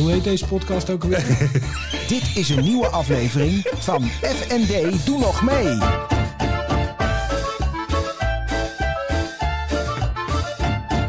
Hoe 0.00 0.10
heet 0.10 0.24
deze 0.24 0.46
podcast 0.46 0.90
ook 0.90 1.02
alweer? 1.02 1.50
Dit 2.08 2.22
is 2.34 2.48
een 2.48 2.64
nieuwe 2.64 2.86
aflevering 2.86 3.66
van 3.78 4.02
FND 4.22 5.06
Doe 5.06 5.18
Nog 5.18 5.42
Mee. 5.42 5.78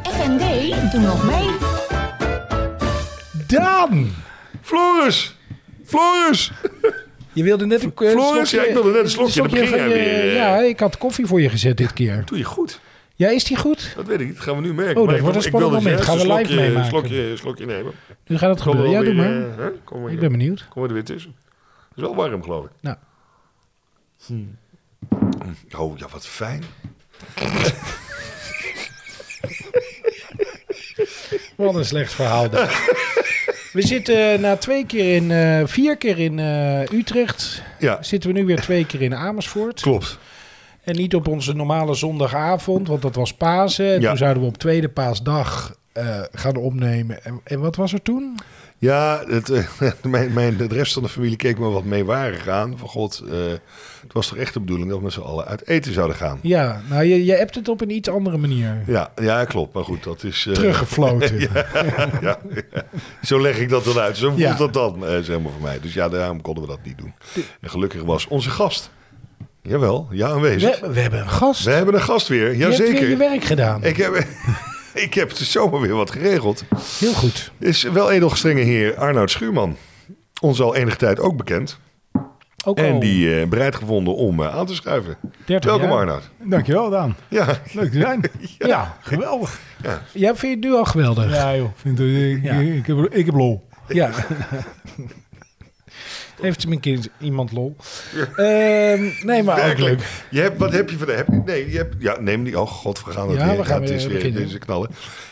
FND, 0.03 0.91
doe 0.91 1.01
nog 1.01 1.25
mee. 1.25 1.49
Daan! 3.47 4.15
Floris! 4.61 5.35
Floris! 5.85 6.51
Je 7.33 7.43
wilde 7.43 7.65
net 7.65 7.83
een 7.83 7.93
eh, 7.95 8.09
Floris, 8.11 8.49
slokje- 8.49 8.57
ja, 8.57 8.63
ik 8.63 8.73
wilde 8.73 8.91
net 8.91 9.03
een 9.03 9.09
slokje. 9.09 9.41
Dan 9.41 9.49
begin 9.49 9.69
jij 9.69 9.87
weer, 9.87 10.29
eh. 10.29 10.35
Ja, 10.35 10.57
ik 10.59 10.79
had 10.79 10.97
koffie 10.97 11.25
voor 11.25 11.41
je 11.41 11.49
gezet 11.49 11.77
dit 11.77 11.93
keer. 11.93 12.21
Doe 12.25 12.37
je 12.37 12.43
goed. 12.43 12.79
Ja, 13.21 13.29
is 13.29 13.43
die 13.43 13.57
goed? 13.57 13.93
Dat 13.95 14.05
weet 14.05 14.19
ik 14.19 14.25
niet. 14.27 14.35
Dat 14.35 14.43
gaan 14.43 14.55
we 14.55 14.61
nu 14.61 14.73
merken. 14.73 14.89
Oh, 14.95 14.95
dat 14.95 15.05
Maar 15.05 15.15
ik- 15.15 15.21
wordt 15.21 15.37
een 15.37 15.41
ik 15.43 15.47
spannend 15.47 15.71
wilde 15.71 15.85
moment. 15.89 16.05
Gaan 16.05 16.17
we 16.17 16.21
een 16.23 16.27
live 16.37 16.43
slokje- 16.51 16.61
meemaken. 16.67 16.89
Slokje, 16.89 17.37
slokje 17.37 17.65
nemen. 17.65 17.91
Nu 18.27 18.37
gaat 18.37 18.49
het 18.49 18.61
gebeuren. 18.61 18.91
Ja, 18.91 19.01
doe 19.03 19.13
maar. 19.13 19.71
Kom 19.83 20.01
maar, 20.01 20.11
Ik 20.11 20.19
ben 20.19 20.31
benieuwd. 20.31 20.67
Kom 20.69 20.83
er 20.83 20.93
weer 20.93 21.03
tussen. 21.03 21.35
Het 21.89 21.97
is 21.97 22.03
wel 22.03 22.15
warm, 22.15 22.43
geloof 22.43 22.65
ik. 22.65 22.71
Nou. 22.81 22.97
Oh, 25.77 25.97
ja, 25.97 26.05
wat 26.11 26.27
fijn. 26.27 26.63
Wat 31.55 31.75
een 31.75 31.85
slecht 31.85 32.13
verhaal. 32.13 32.49
dit. 32.49 32.59
We 33.73 33.81
zitten 33.81 34.31
eh, 34.33 34.39
na 34.39 34.55
twee 34.57 34.85
keer 34.85 35.15
in, 35.15 35.31
eh, 35.31 35.61
vier 35.65 35.97
keer 35.97 36.19
in 36.19 36.39
eh, 36.39 36.81
Utrecht. 36.99 37.61
Ja, 37.79 38.03
Zitten 38.03 38.33
we 38.33 38.39
nu 38.39 38.45
weer 38.45 38.59
twee 38.61 38.85
keer 38.85 39.01
in 39.01 39.15
Amersfoort. 39.15 39.81
klopt. 39.81 40.17
En 40.83 40.95
niet 40.95 41.15
op 41.15 41.27
onze 41.27 41.53
normale 41.53 41.93
zondagavond, 41.93 42.87
want 42.87 43.01
dat 43.01 43.15
was 43.15 43.33
Pasen. 43.33 43.93
En 43.93 44.01
Ja. 44.01 44.07
toen 44.07 44.17
zouden 44.17 44.43
we 44.43 44.49
op 44.49 44.57
tweede 44.57 44.89
paasdag 44.89 45.75
eh, 45.91 46.19
gaan 46.31 46.55
opnemen. 46.55 47.23
En, 47.23 47.41
en 47.43 47.59
wat 47.59 47.75
was 47.75 47.93
er 47.93 48.01
toen? 48.01 48.39
Ja, 48.77 49.23
het, 49.27 49.49
eh, 49.49 49.63
mijn, 50.03 50.33
mijn, 50.33 50.57
de 50.57 50.67
rest 50.67 50.93
van 50.93 51.03
de 51.03 51.09
familie 51.09 51.35
keek 51.35 51.59
me 51.59 51.69
wat 51.69 51.83
meewarig 51.83 52.47
aan. 52.47 52.77
Van 52.77 52.87
god, 52.89 53.23
eh, 53.29 53.37
het 54.01 54.13
was 54.13 54.27
toch 54.27 54.37
echt 54.37 54.53
de 54.53 54.59
bedoeling 54.59 54.89
dat 54.89 54.97
we 54.97 55.03
met 55.03 55.13
z'n 55.13 55.19
allen 55.19 55.45
uit 55.45 55.67
eten 55.67 55.93
zouden 55.93 56.15
gaan. 56.15 56.39
Ja, 56.41 56.81
nou, 56.89 57.03
je, 57.03 57.25
je 57.25 57.33
hebt 57.33 57.55
het 57.55 57.67
op 57.69 57.81
een 57.81 57.89
iets 57.91 58.09
andere 58.09 58.37
manier. 58.37 58.83
Ja, 58.87 59.11
ja 59.21 59.45
klopt. 59.45 59.73
Maar 59.73 59.83
goed, 59.83 60.03
dat 60.03 60.23
is... 60.23 60.49
Teruggefloten. 60.53 61.39
ja, 61.53 61.65
ja. 62.21 62.37
Zo 63.21 63.41
leg 63.41 63.59
ik 63.59 63.69
dat 63.69 63.83
dan 63.83 63.97
uit. 63.97 64.17
Zo 64.17 64.31
voelt 64.31 64.57
dat 64.57 64.73
dan, 64.73 65.03
zeg 65.23 65.39
maar, 65.39 65.51
voor 65.51 65.61
mij. 65.61 65.79
Dus 65.79 65.93
ja, 65.93 66.09
daarom 66.09 66.41
konden 66.41 66.63
we 66.63 66.69
dat 66.69 66.79
niet 66.83 66.97
doen. 66.97 67.13
En 67.61 67.69
gelukkig 67.69 68.01
was 68.03 68.27
onze 68.27 68.49
gast. 68.49 68.91
Jawel, 69.63 70.07
ja, 70.11 70.27
aanwezig. 70.27 70.79
We, 70.79 70.91
we 70.93 70.99
hebben 70.99 71.19
een 71.19 71.29
gast. 71.29 71.63
We 71.63 71.71
hebben 71.71 71.93
een 71.93 72.01
gast 72.01 72.27
weer, 72.27 72.55
je 72.55 72.63
hebt 72.63 72.77
weer 72.77 72.87
je 72.87 72.93
jazeker. 72.93 73.17
werk 73.17 73.43
gedaan. 73.43 73.83
Ik 73.83 73.97
heb, 73.97 74.25
ik 74.93 75.13
heb 75.13 75.29
dus 75.37 75.51
zomaar 75.51 75.81
weer 75.81 75.95
wat 75.95 76.11
geregeld. 76.11 76.63
Heel 76.99 77.13
goed. 77.13 77.51
Is 77.59 77.83
wel 77.83 78.11
edelgestrenge 78.11 78.61
heer 78.61 78.95
Arnoud 78.95 79.31
Schuurman. 79.31 79.77
Ons 80.41 80.61
al 80.61 80.75
enige 80.75 80.97
tijd 80.97 81.19
ook 81.19 81.37
bekend. 81.37 81.79
Ook 82.65 82.77
En 82.77 82.93
al 82.93 82.99
die 82.99 83.39
eh, 83.39 83.47
bereid 83.47 83.75
gevonden 83.75 84.15
om 84.15 84.39
eh, 84.41 84.55
aan 84.55 84.65
te 84.65 84.75
schuiven. 84.75 85.17
30 85.45 85.69
Welkom 85.69 85.89
jaar. 85.89 85.97
Arnoud. 85.99 86.29
Dankjewel, 86.43 86.89
Daan. 86.89 87.15
Ja, 87.27 87.45
Leuk 87.73 87.91
te 87.91 87.99
zijn. 87.99 88.21
ja. 88.57 88.97
geweldig. 89.01 89.59
Ja, 90.13 90.35
vind 90.35 90.39
je 90.41 90.47
het 90.47 90.59
nu 90.59 90.73
al 90.73 90.85
geweldig? 90.85 91.35
Ja, 91.35 91.55
joh. 91.55 91.69
Vind, 91.75 91.99
ik, 91.99 92.39
Ja. 92.43 92.53
ik, 92.53 92.85
heb, 92.87 92.97
ik 93.11 93.25
heb 93.25 93.35
lol. 93.35 93.67
Ja. 93.87 94.09
Heeft 96.41 96.63
hem 96.63 96.71
een 96.71 96.79
keer 96.79 96.99
iemand 97.19 97.51
lol. 97.51 97.75
Ehm, 98.35 99.09
nee, 99.21 99.43
maar 99.43 99.69
ook 99.71 99.77
leuk. 99.79 100.25
Je 100.29 100.39
hebt, 100.41 100.57
wat 100.57 100.71
heb 100.71 100.89
je 100.89 100.97
vandaag? 100.97 101.15
Heb 101.17 101.27
je, 101.27 101.41
nee, 101.45 101.71
je 101.71 101.77
hebt, 101.77 101.95
ja, 101.99 102.19
neem 102.19 102.43
die. 102.43 102.59
Oh 102.59 102.67
god, 102.67 103.03
we 103.05 103.11
gaan 103.11 103.29
het 103.29 103.39
Ja, 103.39 103.47
weer. 103.47 103.57
we 103.57 103.65
gaan 103.65 103.81
het 103.81 103.89
is 103.89 104.05
weer 104.07 104.33
deze 104.33 104.57
knallen. 104.57 104.89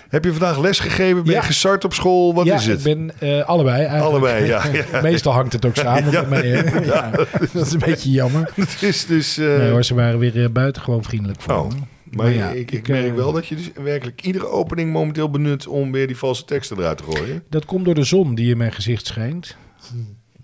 Heb 0.09 0.23
je 0.23 0.31
vandaag 0.31 0.59
les 0.59 0.79
gegeven? 0.79 1.23
Ben 1.23 1.33
Ja. 1.33 1.39
je 1.39 1.45
gestart 1.45 1.85
op 1.85 1.93
school? 1.93 2.33
Wat 2.33 2.45
ja, 2.45 2.55
is 2.55 2.65
het? 2.65 2.77
ik 2.77 2.83
ben 2.83 3.11
eh, 3.19 3.45
allebei 3.47 3.77
eigenlijk. 3.77 4.03
Allebei, 4.05 4.45
ja. 4.45 4.61
ja. 4.91 5.01
Meestal 5.01 5.33
hangt 5.33 5.53
het 5.53 5.65
ook 5.65 5.75
samen 5.85 6.11
Ja. 6.11 6.21
met 6.21 6.29
mij. 6.29 6.47
Ja, 6.85 7.11
dat 7.53 7.65
is 7.65 7.71
een 7.73 7.79
beetje 7.79 8.09
jammer. 8.11 8.51
Het 8.55 8.81
is 8.81 9.05
dus... 9.05 9.37
eh, 9.37 9.57
Nee 9.57 9.69
hoor, 9.71 9.83
ze 9.83 9.93
waren 9.93 10.19
weer 10.19 10.43
eh, 10.43 10.49
buitengewoon 10.49 11.03
vriendelijk 11.03 11.41
voor 11.41 11.53
Oh, 11.53 11.69
maar 12.11 12.29
ja, 12.31 12.49
ik, 12.49 12.71
ik 12.71 12.87
merk 12.87 13.15
wel 13.15 13.31
dat 13.31 13.47
je 13.47 13.55
dus 13.55 13.69
werkelijk 13.83 14.21
iedere 14.21 14.47
opening 14.47 14.91
momenteel 14.91 15.29
benut 15.29 15.67
om 15.67 15.91
weer 15.91 16.07
die 16.07 16.17
valse 16.17 16.45
teksten 16.45 16.77
eruit 16.77 16.97
te 16.97 17.03
gooien. 17.09 17.43
Dat 17.49 17.65
komt 17.65 17.85
door 17.85 17.95
de 17.95 18.03
zon 18.03 18.35
die 18.35 18.49
in 18.51 18.57
mijn 18.57 18.71
gezicht 18.71 19.05
schijnt. 19.05 19.57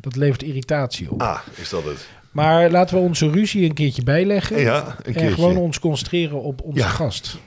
Dat 0.06 0.16
levert 0.16 0.44
irritatie 0.44 1.12
op. 1.12 1.22
Ah, 1.22 1.40
is 1.56 1.70
dat 1.70 1.84
het? 1.84 2.08
Maar 2.32 2.70
laten 2.70 2.96
we 2.96 3.02
onze 3.02 3.30
ruzie 3.30 3.66
een 3.66 3.74
keertje 3.74 4.04
bijleggen. 4.04 4.60
Ja, 4.60 4.78
een 4.88 4.94
en 5.06 5.14
keertje. 5.14 5.34
gewoon 5.34 5.58
ons 5.58 5.80
concentreren 5.80 6.42
op 6.42 6.62
onze 6.62 6.80
Ja. 6.80 6.88
gast. 6.88 7.38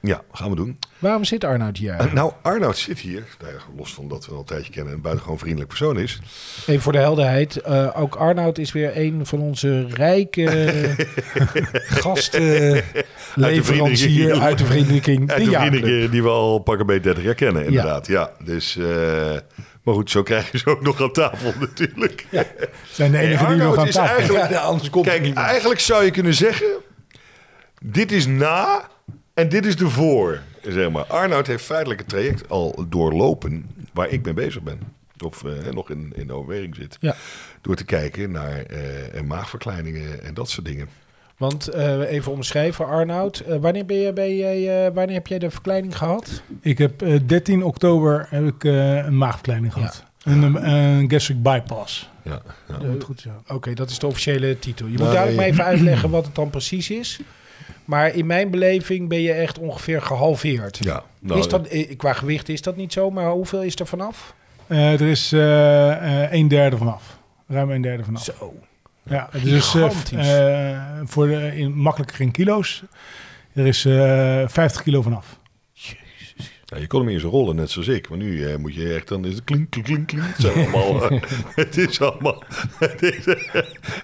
Ja, 0.00 0.22
gaan 0.32 0.50
we 0.50 0.56
doen. 0.56 0.78
Waarom 0.98 1.24
zit 1.24 1.44
Arnoud 1.44 1.76
hier? 1.76 1.92
Eh, 1.92 2.12
nou, 2.12 2.32
Arnoud 2.42 2.78
zit 2.78 2.98
hier, 2.98 3.24
nou 3.40 3.52
los 3.76 3.94
van 3.94 4.08
dat 4.08 4.26
we 4.26 4.32
al 4.32 4.38
een 4.38 4.44
tijdje 4.44 4.70
kennen 4.72 4.90
en 4.90 4.96
een 4.96 5.02
buitengewoon 5.02 5.38
vriendelijk 5.38 5.68
persoon 5.68 5.98
is. 5.98 6.18
Even 6.66 6.82
voor 6.82 6.92
de 6.92 6.98
helderheid. 6.98 7.56
eh, 7.56 7.90
ook 8.00 8.14
Arnoud 8.14 8.58
is 8.58 8.72
weer 8.72 8.90
een 8.96 9.26
van 9.26 9.40
onze 9.40 9.86
rijke 9.86 10.46
gasten. 12.02 12.82
Leverancier 13.34 14.40
uit 14.40 14.58
de 14.58 14.64
vriendelijking. 14.64 15.30
Uit 15.30 15.44
de 15.44 15.50
vrienden 15.50 16.10
die 16.10 16.22
we 16.22 16.28
al 16.28 16.58
pakken 16.58 16.86
bij 16.86 17.00
30 17.00 17.24
jaar 17.24 17.34
kennen, 17.34 17.64
inderdaad. 17.66 18.06
Ja, 18.06 18.30
dus... 18.44 18.76
eh, 18.76 19.36
maar 19.88 19.96
goed, 19.96 20.10
zo 20.10 20.22
krijg 20.22 20.52
je 20.52 20.58
ze 20.58 20.66
ook 20.66 20.82
nog 20.82 21.02
aan 21.02 21.12
tafel 21.12 21.52
natuurlijk. 21.60 22.26
zijn 22.90 23.10
de 23.12 23.18
enige 23.18 23.44
Hey, 23.44 23.54
die 23.54 23.64
nog 23.64 23.78
aan 23.78 23.90
tafel 23.90 24.16
eigenlijk- 24.16 24.50
Ja, 24.50 24.60
anders 24.60 24.90
komt 24.90 25.06
Kijk, 25.06 25.34
eigenlijk 25.34 25.80
zou 25.80 26.04
je 26.04 26.10
kunnen 26.10 26.34
zeggen... 26.34 26.66
Dit 27.82 28.12
is 28.12 28.26
na 28.26 28.88
en 29.34 29.48
dit 29.48 29.66
is 29.66 29.76
de 29.76 29.88
voor, 29.88 30.40
zeg 30.62 30.90
maar. 30.90 31.04
Arnoud 31.04 31.46
heeft 31.46 31.64
feitelijk 31.64 32.00
het 32.00 32.08
traject 32.08 32.48
al 32.48 32.84
doorlopen 32.88 33.70
waar 33.92 34.08
ik 34.08 34.24
mee 34.24 34.34
bezig 34.34 34.62
ben. 34.62 34.80
Of 35.24 35.44
eh, 35.44 35.72
nog 35.72 35.90
in, 35.90 36.12
in 36.16 36.32
overweging 36.32 36.74
zit. 36.74 36.96
Ja. 37.00 37.16
Door 37.60 37.74
te 37.76 37.84
kijken 37.84 38.30
naar 38.30 38.62
eh, 38.62 39.22
maagverkleiningen 39.22 40.22
en 40.24 40.34
dat 40.34 40.50
soort 40.50 40.66
dingen. 40.66 40.88
Want 41.38 41.68
eh, 41.68 42.10
even 42.10 42.32
omschrijven, 42.32 42.86
Arnoud. 42.86 43.38
eh, 43.38 43.56
wanneer, 43.56 43.84
ben 43.86 43.96
je, 43.96 44.12
ben 44.12 44.26
eh, 44.26 44.94
wanneer 44.94 45.14
heb 45.14 45.26
jij 45.26 45.38
de 45.38 45.50
verkleining 45.50 45.96
gehad? 45.98 46.42
Ik 46.60 46.78
heb 46.78 47.02
eh, 47.02 47.14
13 47.26 47.64
oktober 47.64 48.26
heb 48.30 48.46
ik, 48.46 48.64
eh, 48.64 48.96
een 48.96 49.16
maagverkleining 49.18 49.72
gehad. 49.72 50.04
Een, 50.24 50.42
een, 50.42 50.68
een 50.72 51.10
gastric 51.10 51.42
bypass. 51.42 52.10
Ja, 52.22 52.40
ja. 52.68 52.78
Dat 52.78 53.04
goed 53.04 53.20
zijn. 53.20 53.34
Oké, 53.48 53.74
dat 53.74 53.90
is 53.90 53.98
de 53.98 54.06
officiële 54.06 54.58
titel. 54.58 54.86
Je 54.86 54.92
moet 54.92 55.00
Nou, 55.00 55.12
dadelijk 55.14 55.36
nee. 55.38 55.46
maar 55.46 55.52
even 55.52 55.64
uitleggen 55.64 56.10
wat 56.10 56.24
het 56.26 56.34
dan 56.34 56.50
precies 56.50 56.90
is. 56.90 57.20
Maar 57.84 58.14
in 58.14 58.26
mijn 58.26 58.50
beleving 58.50 59.08
ben 59.08 59.20
je 59.20 59.32
echt 59.32 59.58
ongeveer 59.58 60.02
gehalveerd. 60.02 60.78
ja 60.80 61.02
nou, 61.20 61.38
is 61.40 61.48
dat, 61.48 61.68
qua 61.96 62.12
gewicht 62.12 62.48
is 62.48 62.62
dat 62.62 62.76
niet 62.76 62.92
zo, 62.92 63.10
maar 63.10 63.30
hoeveel 63.30 63.62
is 63.62 63.76
er 63.76 63.86
vanaf? 63.86 64.34
Eh, 64.66 64.92
er 64.92 65.00
is 65.08 65.30
een 66.30 66.48
derde 66.48 66.76
vanaf. 66.76 67.18
Ruim 67.46 67.70
een 67.70 67.82
derde 67.82 68.04
vanaf. 68.04 68.22
Zo. 68.22 68.54
Ja, 69.08 69.28
dus 69.42 69.74
eh, 69.74 70.74
eh, 70.74 70.80
voor 71.04 71.26
de, 71.26 71.56
in, 71.56 71.74
makkelijk 71.76 72.12
geen 72.12 72.30
kilo's. 72.30 72.82
Er 73.52 73.66
is 73.66 73.84
eh 73.84 74.42
50 74.46 74.82
kilo 74.82 75.02
vanaf. 75.02 75.38
Je 76.76 76.86
kon 76.86 77.00
hem 77.00 77.08
in 77.08 77.20
zijn 77.20 77.32
rollen, 77.32 77.56
net 77.56 77.70
zoals 77.70 77.88
ik. 77.88 78.08
Maar 78.08 78.18
nu 78.18 78.44
eh, 78.44 78.56
moet 78.56 78.74
je 78.74 78.94
echt, 78.94 79.08
dan 79.08 79.24
is 79.24 79.34
het 79.34 79.44
klink, 79.44 79.70
klink, 79.70 79.86
klink, 79.86 80.06
klink. 80.06 80.22
Het, 80.24 80.40
zijn 80.40 80.54
allemaal, 80.74 81.10
eh, 81.10 81.20
het 81.54 81.76
is 81.76 82.00
allemaal, 82.00 82.42
het 82.78 83.02
is, 83.02 83.24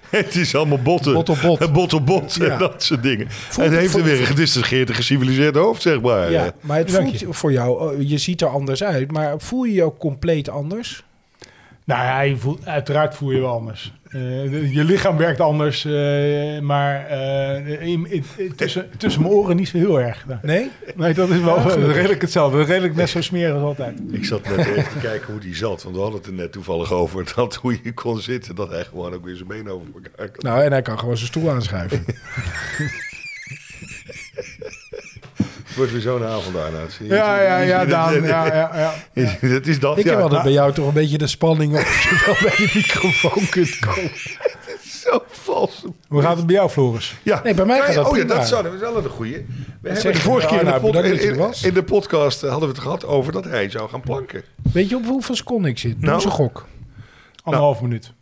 het 0.09 0.35
is 0.35 0.55
allemaal 0.55 0.81
botten. 0.81 1.13
Bot 1.13 1.29
op 1.29 1.37
bot. 1.41 1.73
Bot 1.73 1.93
op 1.93 2.05
bot 2.05 2.33
Ja. 2.35 2.45
en 2.45 2.59
dat 2.59 2.83
soort 2.83 3.03
dingen. 3.03 3.31
Voelt 3.31 3.67
en 3.67 3.71
het 3.73 3.81
heeft 3.81 3.95
er 3.95 4.03
weer 4.03 4.19
een 4.19 4.25
gedistingeerd 4.25 4.89
en 4.89 4.95
geciviliseerd 4.95 5.55
hoofd, 5.55 5.81
zeg 5.81 6.01
maar. 6.01 6.31
Ja, 6.31 6.45
Eh, 6.45 6.51
maar 6.59 6.77
het 6.77 6.91
Dank 6.91 7.17
voelt 7.17 7.35
voor 7.37 7.51
jou, 7.51 7.79
oh, 7.79 8.01
je 8.01 8.17
ziet 8.17 8.41
er 8.41 8.47
anders 8.47 8.83
uit, 8.83 9.11
maar 9.11 9.39
voel 9.39 9.63
je 9.63 9.73
je 9.73 9.83
ook 9.83 9.97
compleet 9.97 10.49
anders? 10.49 11.03
Nou 11.85 12.03
ja, 12.03 12.21
je 12.21 12.37
voelt, 12.37 12.65
uiteraard 12.65 13.15
voel 13.15 13.31
je 13.31 13.39
wel 13.39 13.51
anders. 13.51 13.93
Eh, 14.15 14.73
je 14.73 14.83
lichaam 14.83 15.17
werkt 15.17 15.39
anders, 15.39 15.85
eh, 15.85 16.59
maar 16.59 17.05
eh, 17.07 17.87
in- 17.87 18.11
in- 18.11 18.23
in- 18.37 18.55
tussen, 18.55 18.89
tussen 18.97 19.21
mijn 19.21 19.33
oren 19.33 19.55
niet 19.55 19.67
zo 19.67 19.77
heel 19.77 19.99
erg. 20.01 20.25
Nee? 20.41 20.71
Nee, 20.95 21.13
dat 21.13 21.29
is 21.29 21.39
wel 21.39 21.57
Ja, 21.79 21.91
redelijk 21.91 22.21
hetzelfde. 22.21 22.63
Redelijk 22.63 22.95
net 22.95 23.09
zo 23.09 23.21
smerig 23.21 23.53
als 23.53 23.63
altijd. 23.63 23.99
Ik 24.11 24.25
zat 24.25 24.43
net 24.49 24.57
even 24.67 24.83
te 24.91 24.99
kijken 25.01 25.31
hoe 25.31 25.41
die 25.41 25.55
zat. 25.55 25.83
Want 25.83 25.95
we 25.95 26.01
hadden 26.01 26.19
het 26.19 26.27
er 26.29 26.33
net 26.35 26.51
toevallig 26.51 26.91
over 26.91 27.31
dat 27.35 27.55
hoe 27.55 27.79
je 27.83 27.93
kon 27.93 28.19
zitten. 28.19 28.55
Dat 28.55 28.69
hij 28.69 28.83
gewoon 28.83 29.13
ook 29.13 29.25
weer 29.25 29.35
zijn 29.35 29.47
benen 29.47 29.71
over 29.73 29.87
elkaar 29.93 30.29
kan. 30.29 30.51
Nou, 30.51 30.63
en 30.63 30.71
hij 30.71 30.81
kan 30.81 30.99
gewoon 30.99 31.17
zijn 31.17 31.27
stoel 31.29 31.49
aanschuiven. 31.51 32.05
Wordt 35.75 35.91
weer 35.91 36.01
zo'n 36.01 36.23
avond 36.23 36.55
daarna. 36.55 36.89
Zie 36.89 37.07
je? 37.07 37.13
Ja, 37.13 37.41
ja, 37.41 37.57
ja, 37.57 37.85
Daan. 37.95 38.23
Ja, 38.23 38.45
ja, 38.45 38.93
ja. 39.13 39.25
Het 39.39 39.67
is 39.67 39.79
dat, 39.79 39.97
Ik 39.97 40.05
heb 40.05 40.19
altijd 40.19 40.43
bij 40.43 40.51
jou 40.51 40.73
toch 40.73 40.87
een 40.87 40.93
beetje 40.93 41.17
de 41.17 41.27
spanning 41.27 41.73
op 41.73 41.79
of 41.79 42.03
je 42.03 42.23
wel 42.25 42.35
bij 42.41 42.57
de 42.57 42.71
microfoon 42.73 43.49
kunt 43.49 43.79
komen. 43.79 44.11
Zo 45.03 45.23
vals. 45.27 45.85
Hoe 46.07 46.21
gaat 46.21 46.37
het 46.37 46.45
bij 46.45 46.55
jou, 46.55 46.69
Floris? 46.69 47.15
Ja. 47.23 47.41
Nee, 47.43 47.53
bij 47.53 47.65
mij 47.65 47.81
gaat 47.81 47.95
dat 47.95 48.07
Oh 48.07 48.17
ja, 48.17 48.23
dat 48.23 48.47
zouden 48.47 48.71
we 48.71 48.77
wel 48.77 48.97
een 48.97 49.09
goeie. 49.09 49.45
We 49.81 49.89
hebben 49.89 50.13
de 50.13 50.19
vorige 50.19 50.47
nou, 50.47 50.57
keer 50.57 50.67
in 50.67 50.73
de, 51.33 51.37
pod- 51.37 51.63
in, 51.63 51.73
de 51.73 51.83
podcast 51.83 52.43
eh, 52.43 52.49
hadden 52.49 52.69
we 52.69 52.75
het 52.75 52.83
gehad 52.83 53.05
over 53.05 53.31
dat 53.31 53.43
hij 53.43 53.69
zou 53.69 53.89
gaan 53.89 54.01
planken. 54.01 54.43
Weet 54.73 54.89
je 54.89 54.95
op 54.95 55.05
hoeveel 55.05 55.35
seconden 55.35 55.71
ik 55.71 55.77
zit? 55.77 56.01
Nou. 56.01 56.05
Nou, 56.05 56.23
een 56.25 56.31
gok. 56.31 56.65
Anderhalf 57.43 57.81
minuut. 57.81 58.13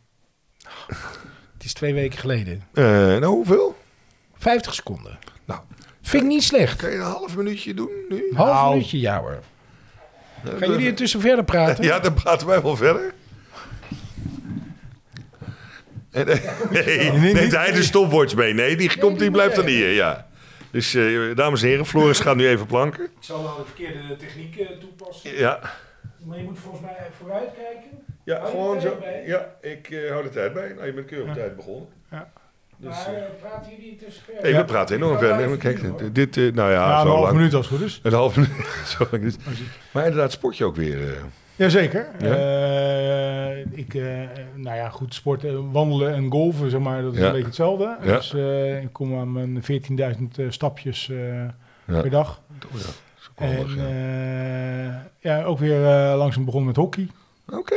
Het 1.53 1.63
is 1.63 1.73
twee 1.73 1.93
weken 1.93 2.19
geleden. 2.19 2.63
Eh, 2.73 2.83
nou, 2.85 3.25
hoeveel? 3.25 3.75
50 4.37 4.73
seconden. 4.73 5.19
Nou, 5.45 5.59
Vind 6.05 6.23
ik 6.23 6.29
niet 6.29 6.43
slecht. 6.43 6.75
kan 6.75 6.89
je 6.89 6.95
een 6.95 7.01
half 7.01 7.35
minuutje 7.37 7.73
doen 7.73 7.91
nu? 8.09 8.31
Half 8.35 8.49
Nou. 8.49 8.69
minuutje, 8.73 8.99
ja 8.99 9.19
hoor. 9.19 9.39
Gaan 10.59 10.69
jullie 10.69 10.87
intussen 10.87 11.21
verder 11.21 11.43
praten? 11.45 11.83
Ja, 11.83 11.99
dan 11.99 12.13
praten 12.13 12.47
wij 12.47 12.61
wel 12.61 12.75
verder. 12.75 13.13
En, 16.11 16.27
eh, 16.27 16.39
nee, 16.71 17.11
nee, 17.11 17.33
neemt 17.33 17.51
hij 17.55 17.71
de 17.71 17.83
stopwatch 17.83 18.35
mee? 18.35 18.53
Nee, 18.53 18.75
die, 18.75 18.99
komt, 18.99 19.19
die 19.19 19.31
blijft 19.31 19.55
dan 19.55 19.65
hier, 19.65 19.89
ja. 19.89 20.27
Dus, 20.71 20.93
eh, 20.93 21.35
dames 21.35 21.61
en 21.61 21.67
heren, 21.67 21.85
Floris 21.85 22.19
gaat 22.19 22.35
nu 22.35 22.47
even 22.47 22.65
planken. 22.65 23.03
Ik 23.03 23.09
zal 23.19 23.43
wel 23.43 23.55
de 23.57 23.63
verkeerde 23.65 24.15
techniek 24.15 24.55
eh, 24.57 24.67
toepassen. 24.79 25.37
Ja, 25.37 25.59
Maar 26.25 26.37
je 26.37 26.43
moet 26.43 26.59
volgens 26.59 26.81
mij 26.81 26.95
vooruit 27.19 27.49
kijken. 27.55 27.89
ja 28.23 28.45
gewoon 28.45 28.81
zo. 28.81 28.97
bij? 28.99 29.23
Ja, 29.25 29.55
ik 29.61 29.89
eh, 29.89 30.09
hou 30.11 30.23
de 30.23 30.29
tijd 30.29 30.53
bij. 30.53 30.73
Nou, 30.73 30.85
je 30.85 30.93
bent 30.93 31.07
keurig 31.07 31.27
op 31.27 31.33
tijd 31.33 31.55
begonnen. 31.55 31.87
Ja. 32.11 32.31
Dus, 32.83 33.05
maar 33.05 33.13
eh, 33.15 33.21
eh, 33.23 33.29
praten 33.41 33.71
jullie 33.71 33.89
intussen 33.91 34.23
verder? 34.23 34.43
nee, 34.43 34.55
we 34.55 34.65
praten 34.65 34.95
enorm 34.95 35.17
verder. 35.17 35.47
Nee, 35.47 35.57
Kijk, 35.57 36.15
dit, 36.15 36.37
eh, 36.37 36.53
nou 36.53 36.71
ja, 36.71 36.89
Ja, 36.89 36.99
zo 36.99 37.05
een 37.05 37.11
half 37.11 37.23
lang. 37.23 37.35
minuut 37.35 37.53
als 37.53 37.69
het 37.69 37.77
goed 37.77 37.87
is. 37.87 37.99
Een 38.03 38.13
half 38.13 38.35
minuut. 38.35 38.51
Zo 38.97 39.07
lang 39.11 39.23
is. 39.23 39.35
Maar 39.91 40.03
inderdaad, 40.05 40.31
sport 40.31 40.57
je 40.57 40.65
ook 40.65 40.75
weer. 40.75 41.07
eh, 41.13 41.13
Jazeker. 41.55 42.07
Ja? 42.19 42.35
Eh, 42.35 43.57
ik, 43.71 43.93
eh, 43.93 44.03
nou 44.55 44.75
ja, 44.77 44.89
goed, 44.89 45.13
sporten, 45.13 45.71
wandelen 45.71 46.13
en 46.13 46.31
golven, 46.31 46.69
zeg 46.69 46.79
maar, 46.79 47.01
dat 47.01 47.13
is 47.13 47.19
Ja. 47.19 47.25
een 47.25 47.31
beetje 47.31 47.45
hetzelfde. 47.47 47.97
Ja. 48.03 48.15
Dus 48.15 48.33
eh, 48.33 48.81
ik 48.81 48.89
kom 48.93 49.17
aan 49.19 49.31
mijn 49.31 49.63
14.000 49.63 50.37
eh, 50.37 50.45
stapjes 50.49 51.09
eh, 51.09 51.17
Ja. 51.85 52.01
per 52.01 52.09
dag. 52.09 52.41
oh 52.71 52.79
ja, 52.79 53.45
En 53.45 53.67
ja. 53.75 53.83
eh, 54.89 54.95
ja, 55.19 55.43
ook 55.43 55.59
weer 55.59 55.85
eh, 55.85 56.13
langzaam 56.17 56.45
begonnen 56.45 56.67
met 56.67 56.77
hockey. 56.77 57.07
Oké. 57.49 57.75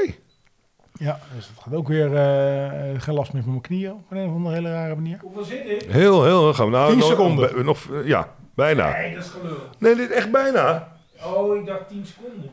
Ja, 0.98 1.20
dus 1.34 1.46
dat 1.54 1.64
gaat 1.64 1.74
ook 1.74 1.88
weer 1.88 2.14
eh, 2.16 3.00
geen 3.00 3.14
last 3.14 3.32
meer 3.32 3.42
van 3.42 3.50
mijn 3.50 3.62
knieën 3.62 3.92
op 3.92 4.10
een 4.10 4.26
of 4.28 4.32
andere 4.34 4.54
hele 4.54 4.70
rare 4.70 4.94
manier. 4.94 5.18
Hoeveel 5.22 5.44
zit 5.44 5.66
ik? 5.68 5.90
Heel, 5.90 6.24
heel. 6.24 6.54
Gaan 6.54 6.64
we 6.66 6.70
nou, 6.72 6.88
10 6.90 6.98
nog- 6.98 7.08
seconden. 7.08 7.64
Nog, 7.64 7.90
eh, 7.92 8.06
ja, 8.06 8.34
bijna. 8.54 8.90
Nee, 8.92 9.14
dat 9.14 9.24
is 9.24 9.30
gelul. 9.30 9.56
Nee, 9.78 9.94
dit 9.94 10.10
echt 10.10 10.30
bijna. 10.30 10.96
Oh, 11.24 11.56
ik 11.56 11.66
dacht 11.66 11.88
10 11.88 12.06
seconden. 12.06 12.50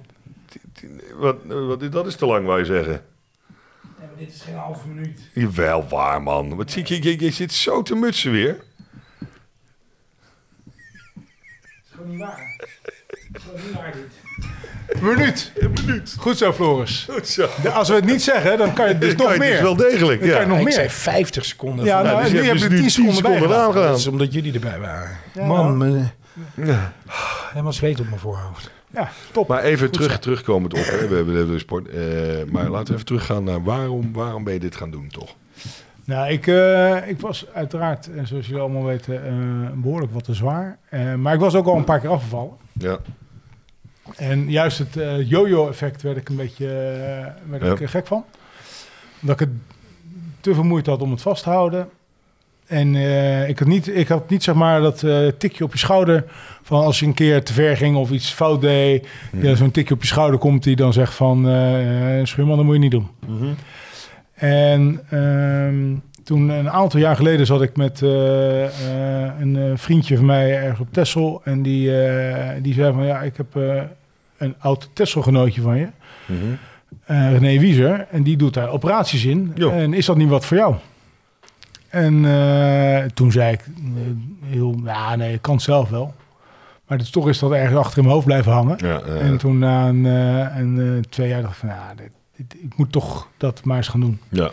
Wat, 1.15 1.35
wat, 1.45 1.91
dat 1.91 2.07
is 2.07 2.15
te 2.15 2.25
lang, 2.25 2.45
wou 2.45 2.59
je 2.59 2.65
zeggen. 2.65 2.91
Nee, 3.99 4.07
maar 4.07 4.17
dit 4.17 4.33
is 4.33 4.41
geen 4.41 4.55
halve 4.55 4.87
minuut. 4.87 5.29
Jawel, 5.33 5.87
waar 5.87 6.21
man. 6.21 6.55
Wat 6.55 6.71
zie 6.71 6.83
je, 6.87 7.03
je, 7.03 7.19
je 7.19 7.31
zit 7.31 7.51
zo 7.53 7.81
te 7.81 7.95
mutsen 7.95 8.31
weer. 8.31 8.63
Dat 9.19 9.27
is 11.83 11.91
gewoon 11.91 12.09
niet 12.09 12.19
waar. 12.19 12.59
Is. 13.53 15.01
Minuut. 15.01 15.51
Een 15.59 15.71
minuut. 15.85 16.15
Goed 16.19 16.37
zo, 16.37 16.53
Floris. 16.53 17.07
Goed 17.11 17.27
zo. 17.27 17.47
Ja, 17.63 17.69
Als 17.69 17.89
we 17.89 17.95
het 17.95 18.05
niet 18.05 18.21
zeggen, 18.23 18.57
dan 18.57 18.73
kan 18.73 18.87
je 18.87 18.97
dus 18.97 19.15
nog 19.15 19.33
je 19.33 19.39
meer. 19.39 19.51
dus 19.51 19.61
wel 19.61 19.75
degelijk, 19.75 20.19
Dan 20.19 20.29
ja. 20.29 20.33
kan 20.35 20.43
je 20.43 20.47
nog 20.49 20.57
ik 20.57 20.63
meer. 20.63 20.73
zei 20.73 20.89
50 20.89 21.45
seconden. 21.45 21.85
Ja, 21.85 22.01
nou, 22.01 22.21
dus 22.23 22.31
nu 22.31 22.37
heb 22.37 22.45
je 22.45 22.51
dus 22.53 22.61
er 22.63 22.69
nu 22.69 22.77
10 22.79 22.89
seconden 22.89 23.21
bij 23.21 23.31
seconden 23.31 23.49
gedaan. 23.49 23.65
aan 23.67 23.73
gedaan. 23.73 23.87
dat 23.89 23.97
is 23.99 24.07
omdat 24.07 24.33
jullie 24.33 24.53
erbij 24.53 24.79
waren. 24.79 25.17
Ja. 25.33 25.45
Man, 25.45 25.77
mijn, 25.77 26.11
Ja. 26.55 26.93
helemaal 27.51 27.73
zweet 27.73 27.99
op 27.99 28.07
mijn 28.07 28.19
voorhoofd. 28.19 28.71
Ja, 28.93 29.09
top. 29.31 29.47
Maar 29.47 29.63
even 29.63 29.91
terug, 29.91 30.19
terugkomend 30.19 30.73
op, 30.73 30.85
hè. 30.85 31.07
we 31.07 31.15
hebben 31.15 31.35
hebben 31.35 31.59
sport. 31.59 31.87
eh, 31.87 31.97
maar 32.51 32.69
laten 32.69 32.87
we 32.87 32.93
even 32.93 33.05
teruggaan 33.05 33.43
naar 33.43 33.63
waarom, 33.63 34.13
waarom 34.13 34.43
ben 34.43 34.53
je 34.53 34.59
dit 34.59 34.75
gaan 34.75 34.91
doen, 34.91 35.07
toch? 35.07 35.35
Nou, 36.05 36.31
ik, 36.31 36.47
eh, 36.47 37.07
ik 37.07 37.19
was 37.19 37.45
uiteraard, 37.53 38.09
eh, 38.15 38.21
zoals 38.25 38.45
jullie 38.45 38.61
allemaal 38.61 38.83
weten, 38.83 39.25
eh, 39.25 39.33
behoorlijk 39.73 40.13
wat 40.13 40.23
te 40.23 40.33
zwaar. 40.33 40.77
Eh, 40.89 41.13
maar 41.13 41.33
ik 41.33 41.39
was 41.39 41.55
ook 41.55 41.65
al 41.67 41.75
een 41.75 41.83
paar 41.83 41.99
keer 41.99 42.09
afgevallen. 42.09 42.51
Ja. 42.73 42.97
En 44.15 44.49
juist 44.51 44.77
het 44.77 44.97
eh, 44.97 45.29
yo-yo-effect 45.29 46.01
werd 46.01 46.17
ik 46.17 46.29
een 46.29 46.35
beetje 46.35 46.65
eh, 46.67 47.49
werd 47.49 47.63
Ja. 47.63 47.71
ik 47.71 47.81
er 47.81 47.89
gek 47.89 48.07
van. 48.07 48.23
Dat 49.19 49.39
ik 49.41 49.47
het 49.47 49.49
te 50.41 50.53
veel 50.53 50.63
moeite 50.63 50.89
had 50.89 51.01
om 51.01 51.11
het 51.11 51.21
vast 51.21 51.43
te 51.43 51.49
houden. 51.49 51.89
En 52.67 52.95
eh, 52.95 53.49
ik, 53.49 53.59
had 53.59 53.67
niet, 53.67 53.87
ik 53.87 54.07
had 54.07 54.29
niet 54.29 54.43
zeg 54.43 54.55
maar 54.55 54.81
dat 54.81 55.03
eh, 55.03 55.27
tikje 55.37 55.63
op 55.63 55.71
je 55.71 55.77
schouder 55.77 56.25
van 56.61 56.83
als 56.83 56.99
je 56.99 57.05
een 57.05 57.13
keer 57.13 57.43
te 57.43 57.53
ver 57.53 57.77
ging 57.77 57.95
of 57.95 58.11
iets 58.11 58.31
fout 58.31 58.61
deed. 58.61 59.07
Ja, 59.41 59.55
Zo'n 59.55 59.71
tikje 59.71 59.93
op 59.93 60.01
je 60.01 60.07
schouder 60.07 60.39
komt 60.39 60.63
die 60.63 60.75
dan 60.75 60.93
zegt 60.93 61.13
van 61.13 61.47
eh 61.47 62.19
eh, 62.19 62.25
schuurman, 62.25 62.55
dat 62.55 62.65
moet 62.65 62.73
je 62.73 62.79
niet 62.79 62.91
doen. 62.91 63.07
En 64.33 65.01
ehm, 65.09 65.95
toen 66.23 66.49
een 66.49 66.69
aantal 66.69 66.99
jaar 66.99 67.15
geleden 67.15 67.45
zat 67.45 67.61
ik 67.61 67.77
met 67.77 68.01
eh, 68.01 68.63
eh, 68.65 69.31
een 69.39 69.55
eh, 69.57 69.71
vriendje 69.75 70.15
van 70.15 70.25
mij 70.25 70.57
ergens 70.57 70.79
op 70.79 70.87
Texel. 70.93 71.41
En 71.43 71.61
die, 71.61 71.91
die 72.61 72.73
zei 72.73 72.93
van 72.93 73.05
ja, 73.05 73.21
ik 73.21 73.37
heb 73.37 73.55
een 74.37 74.55
oud 74.59 74.89
Texelgenootje 74.93 75.61
van 75.61 75.77
je, 75.77 75.87
eh, 77.05 77.31
René 77.31 77.59
Wieser. 77.59 78.07
En 78.11 78.23
die 78.23 78.37
doet 78.37 78.53
daar 78.53 78.69
operaties 78.69 79.25
in. 79.25 79.51
Jo. 79.55 79.69
En 79.71 79.93
is 79.93 80.05
dat 80.05 80.17
niet 80.17 80.29
wat 80.29 80.45
voor 80.45 80.57
jou? 80.57 80.75
En 81.89 82.25
toen 83.13 83.31
zei 83.31 83.51
ik, 83.53 83.65
heel, 84.45 84.75
ja 84.85 85.15
nee, 85.15 85.33
ik 85.33 85.41
kan 85.41 85.53
het 85.53 85.63
zelf 85.63 85.89
wel. 85.89 86.13
Maar 86.87 86.97
dus 86.97 87.09
toch 87.09 87.29
is 87.29 87.39
dat 87.39 87.51
ergens 87.51 87.77
achter 87.77 87.97
in 87.97 88.03
mijn 88.03 88.13
hoofd 88.15 88.27
blijven 88.27 88.51
hangen. 88.51 88.75
Ja, 88.77 89.01
En 89.01 89.37
toen 89.37 89.57
na 89.59 89.87
een, 89.87 90.03
een 90.05 91.05
twee 91.09 91.29
jaar 91.29 91.41
dacht 91.41 91.53
ik 91.53 91.59
van, 91.59 91.69
ja, 91.69 91.93
dit, 91.95 92.11
dit- 92.37 92.63
ik 92.63 92.77
moet 92.77 92.91
toch 92.91 93.27
dat 93.37 93.63
maar 93.63 93.77
eens 93.77 93.87
gaan 93.87 93.99
doen 93.99 94.19
ja. 94.29 94.51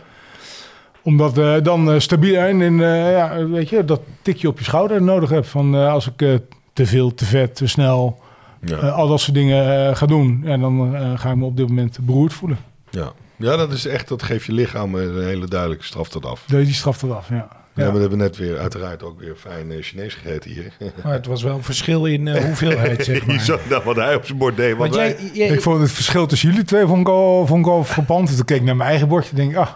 Omdat 1.02 1.38
eh, 1.38 1.54
dan 1.62 1.92
eh, 1.92 1.98
stabiel 1.98 2.34
en, 2.40 2.62
en 2.62 2.80
eh, 2.80 3.12
ja, 3.12 3.46
weet 3.46 3.68
je, 3.68 3.84
dat 3.84 4.00
tikje 4.22 4.48
op 4.48 4.58
je 4.58 4.64
schouder 4.64 5.02
nodig 5.02 5.30
hebt. 5.30 5.46
Van 5.48 5.74
eh, 5.74 5.92
als 5.92 6.06
ik 6.08 6.22
eh, 6.22 6.34
te 6.72 6.86
veel, 6.86 7.14
te 7.14 7.24
vet, 7.24 7.54
te 7.56 7.66
snel, 7.66 8.18
Ja. 8.64 8.76
al 8.76 9.08
dat 9.08 9.20
soort 9.20 9.34
dingen 9.34 9.96
ga 9.96 10.06
doen. 10.06 10.40
Ja, 10.44 10.56
dan 10.56 10.96
eh, 10.96 11.18
ga 11.18 11.30
ik 11.30 11.36
me 11.36 11.44
op 11.44 11.56
dit 11.56 11.68
moment 11.68 11.98
beroerd 12.00 12.32
voelen. 12.32 12.58
ja. 12.90 13.12
ja, 13.36 13.56
dat 13.56 13.72
is 13.72 13.86
echt, 13.86 14.08
dat 14.08 14.22
geeft 14.22 14.44
je 14.46 14.52
lichaam 14.52 14.94
een 14.94 15.24
hele 15.24 15.46
duidelijke 15.48 15.84
straf 15.84 16.08
tot 16.08 16.26
af. 16.26 16.44
Die 16.46 16.72
straft 16.72 17.00
dat 17.00 17.10
af, 17.12 17.28
ja. 17.28 17.48
Ja, 17.74 17.84
Ja. 17.86 17.92
we 17.92 18.00
hebben 18.00 18.18
net 18.18 18.36
weer, 18.36 18.58
uiteraard 18.58 19.02
ook 19.02 19.20
weer 19.20 19.34
fijn 19.36 19.82
Chinees 19.82 20.14
gegeten 20.14 20.50
hier. 20.50 20.72
Maar 21.04 21.12
het 21.12 21.26
was 21.26 21.42
wel 21.42 21.54
een 21.54 21.62
verschil 21.62 22.04
in 22.06 22.28
hoeveelheid, 22.36 23.04
zeg 23.04 23.20
Je 23.20 23.26
maar. 23.26 23.40
zag 23.40 23.60
dat 23.68 23.84
wat 23.84 23.96
hij 23.96 24.14
op 24.14 24.24
zijn 24.26 24.38
bord 24.38 24.56
deed. 24.56 24.76
Want 24.76 24.90
Wat 24.94 24.98
jij, 24.98 25.16
wij, 25.16 25.30
jij- 25.32 25.48
Ik 25.48 25.60
vond 25.62 25.80
het 25.80 25.92
verschil 25.92 26.26
tussen 26.26 26.48
jullie 26.50 26.64
twee 26.64 26.86
vond 26.86 27.00
ik 27.00 27.08
al, 27.08 27.46
vond 27.46 27.66
ik 27.66 27.72
al. 27.72 27.84
Toen 28.06 28.44
keek 28.44 28.56
ik 28.56 28.62
naar 28.62 28.76
mijn 28.76 28.88
eigen 28.90 29.08
bordje 29.08 29.30
en 29.30 29.36
denk 29.36 29.50
ik, 29.50 29.56
ah, 29.56 29.68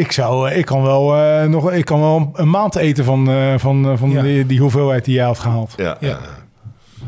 ik, 0.00 0.12
zou, 0.12 0.50
eh, 0.50 0.58
ik, 0.58 0.64
kan 0.64 0.82
wel, 0.82 1.16
eh, 1.16 1.44
nog, 1.44 1.72
ik 1.72 1.84
kan 1.84 2.00
wel 2.00 2.30
een 2.34 2.50
maand 2.50 2.76
eten 2.76 3.04
van, 3.04 3.30
eh, 3.30 3.54
van, 3.56 3.98
van 3.98 4.10
Ja. 4.10 4.22
die, 4.22 4.46
die 4.46 4.60
hoeveelheid 4.60 5.04
die 5.04 5.14
jij 5.14 5.24
had 5.24 5.38
gehaald. 5.38 5.72
ja, 5.76 5.96
Ja. 6.00 6.18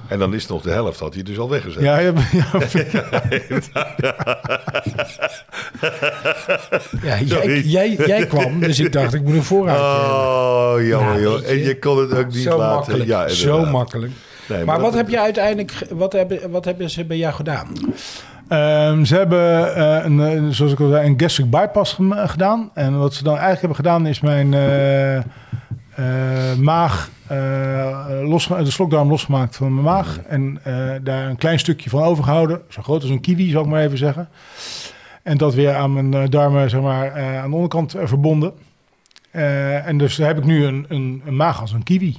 En 0.08 0.18
dan 0.18 0.34
is 0.34 0.42
het 0.42 0.50
nog 0.50 0.62
de 0.62 0.70
helft, 0.70 1.00
had 1.00 1.14
hij 1.14 1.22
dus 1.22 1.38
al 1.38 1.48
weggezet. 1.50 1.82
Ja, 1.82 1.98
ja, 1.98 2.12
ja, 2.32 2.44
ja, 7.02 7.18
jij, 7.20 7.60
jij, 7.60 7.94
jij 8.06 8.26
kwam, 8.26 8.60
dus 8.60 8.80
ik 8.80 8.92
dacht, 8.92 9.14
ik 9.14 9.22
moet 9.22 9.34
een 9.34 9.42
voorraadje 9.42 9.82
hebben. 10.00 10.16
Oh, 10.16 10.86
jammer 10.86 11.14
Ja, 11.14 11.20
joh. 11.20 11.48
En 11.50 11.58
je 11.58 11.78
kon 11.78 11.98
het 11.98 12.14
ook 12.14 12.26
niet 12.26 12.42
Zo 12.42 12.58
laten. 12.58 12.74
makkelijk, 12.76 13.04
Ja, 13.04 13.28
zo 13.28 13.64
makkelijk. 13.64 14.12
Nee, 14.48 14.64
Maar 14.64 14.74
dat- 14.74 14.84
wat 14.84 14.94
heb 14.94 15.08
je 15.08 15.20
uiteindelijk, 15.20 15.72
wat 15.90 16.12
hebben, 16.12 16.50
wat 16.50 16.64
hebben 16.64 16.90
ze 16.90 17.04
bij 17.04 17.16
jou 17.16 17.34
gedaan? 17.34 17.68
Ehm, 18.52 19.04
ze 19.04 19.16
hebben, 19.16 19.74
eh, 19.76 20.04
een, 20.04 20.20
eh, 20.20 20.42
zoals 20.50 20.72
ik 20.72 20.80
al 20.80 20.88
zei, 20.88 21.06
een 21.06 21.20
gastric 21.20 21.50
bypass 21.50 21.92
gem- 21.92 22.12
gedaan. 22.12 22.70
En 22.74 22.98
wat 22.98 23.14
ze 23.14 23.22
dan 23.22 23.32
eigenlijk 23.38 23.60
hebben 23.60 23.76
gedaan 23.76 24.06
is 24.06 24.20
mijn 24.20 24.54
eh, 24.54 25.16
eh, 25.16 25.24
maag, 26.58 27.10
eh, 27.26 28.18
los, 28.22 28.46
de 28.46 28.70
slokdarm 28.70 29.08
losgemaakt 29.08 29.56
van 29.56 29.72
mijn 29.74 29.84
maag. 29.86 30.18
En 30.28 30.58
eh, 30.62 30.74
daar 31.02 31.28
een 31.28 31.36
klein 31.36 31.58
stukje 31.58 31.90
van 31.90 32.02
overgehouden. 32.02 32.60
Zo 32.68 32.82
groot 32.82 33.02
als 33.02 33.10
een 33.10 33.20
kiwi, 33.20 33.50
zal 33.50 33.62
ik 33.62 33.68
maar 33.68 33.82
even 33.82 33.98
zeggen. 33.98 34.28
En 35.22 35.36
dat 35.38 35.54
weer 35.54 35.74
aan 35.74 35.92
mijn 35.92 36.14
eh, 36.14 36.28
darmen, 36.28 36.70
zeg 36.70 36.80
maar, 36.80 37.12
eh, 37.12 37.38
aan 37.42 37.48
de 37.50 37.54
onderkant 37.54 37.94
eh, 37.94 38.06
verbonden. 38.06 38.52
Eh, 39.30 39.86
en 39.86 39.98
dus 39.98 40.16
heb 40.16 40.38
ik 40.38 40.44
nu 40.44 40.64
een, 40.64 40.86
een 40.88 41.36
maag 41.36 41.60
als 41.60 41.72
een 41.72 41.82
kiwi. 41.82 42.16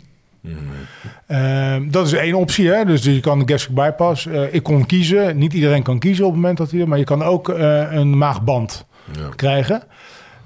Ehm, 1.27 1.89
dat 1.89 2.05
is 2.05 2.13
één 2.13 2.33
optie, 2.33 2.69
hè? 2.69 2.85
dus 2.85 3.03
je 3.03 3.19
kan 3.19 3.39
de 3.39 3.51
gastric 3.53 3.75
bypass. 3.75 4.25
Eh, 4.27 4.53
ik 4.53 4.63
kon 4.63 4.85
kiezen, 4.85 5.37
niet 5.37 5.53
iedereen 5.53 5.83
kan 5.83 5.99
kiezen 5.99 6.25
op 6.25 6.31
het 6.31 6.39
moment 6.39 6.57
dat 6.57 6.71
hij 6.71 6.85
maar 6.85 6.97
je 6.97 7.03
kan 7.03 7.23
ook 7.23 7.49
eh, 7.49 7.91
een 7.91 8.17
maagband 8.17 8.85
Ja. 9.19 9.29
krijgen. 9.35 9.83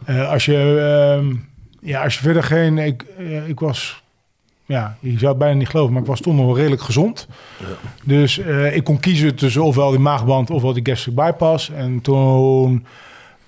Eh, 0.05 0.29
als, 0.31 0.45
je, 0.45 0.57
ehm, 1.19 1.35
ja, 1.81 2.03
als 2.03 2.13
je 2.13 2.19
verder 2.21 2.43
geen, 2.43 2.77
ik, 2.77 3.05
ik 3.47 3.59
was, 3.59 4.03
ja, 4.65 4.97
je 4.99 5.17
zou 5.17 5.29
het 5.29 5.37
bijna 5.37 5.55
niet 5.57 5.69
geloven, 5.69 5.93
maar 5.93 6.01
ik 6.01 6.07
was 6.07 6.21
toen 6.21 6.35
nog 6.35 6.45
wel 6.45 6.55
redelijk 6.57 6.81
gezond. 6.81 7.27
Dus 8.03 8.39
eh, 8.39 8.75
ik 8.75 8.83
kon 8.83 8.99
kiezen 8.99 9.35
tussen 9.35 9.63
ofwel 9.63 9.89
die 9.89 9.99
maagband 9.99 10.49
ofwel 10.49 10.73
die 10.73 10.85
gastric 10.85 11.15
bypass. 11.15 11.69
En 11.71 12.01
toen 12.01 12.85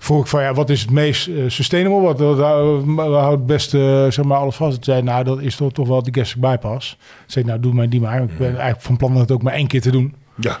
vroeg 0.02 0.20
ik 0.20 0.26
van 0.26 0.42
ja, 0.42 0.54
wat 0.54 0.70
is 0.70 0.80
het 0.80 0.90
meest 0.90 1.28
eh, 1.28 1.34
sustainable? 1.46 2.00
Wat, 2.00 2.18
wat, 2.18 2.38
hou- 2.38 2.94
wat 2.94 3.20
houdt 3.20 3.36
het 3.36 3.46
beste 3.46 4.06
zeg 4.10 4.24
maar, 4.24 4.38
alles 4.38 4.54
vast? 4.56 4.74
Toen 4.74 4.84
zei 4.84 5.02
nou, 5.02 5.24
dat 5.24 5.40
is 5.40 5.56
toch, 5.56 5.72
toch 5.72 5.88
wel 5.88 6.02
die 6.02 6.14
gastric 6.14 6.40
bypass. 6.42 6.88
Toen 6.90 6.98
zei 7.26 7.44
ik, 7.44 7.50
nou, 7.50 7.62
doe 7.62 7.72
maar 7.74 7.88
die 7.88 8.00
maar. 8.00 8.22
Ik 8.22 8.38
ben 8.38 8.46
eigenlijk 8.48 8.80
van 8.80 8.96
plan 8.96 9.16
het 9.16 9.30
ook 9.30 9.42
maar 9.42 9.52
één 9.52 9.66
keer 9.66 9.80
te 9.80 9.90
doen. 9.90 10.14
Ja. 10.34 10.58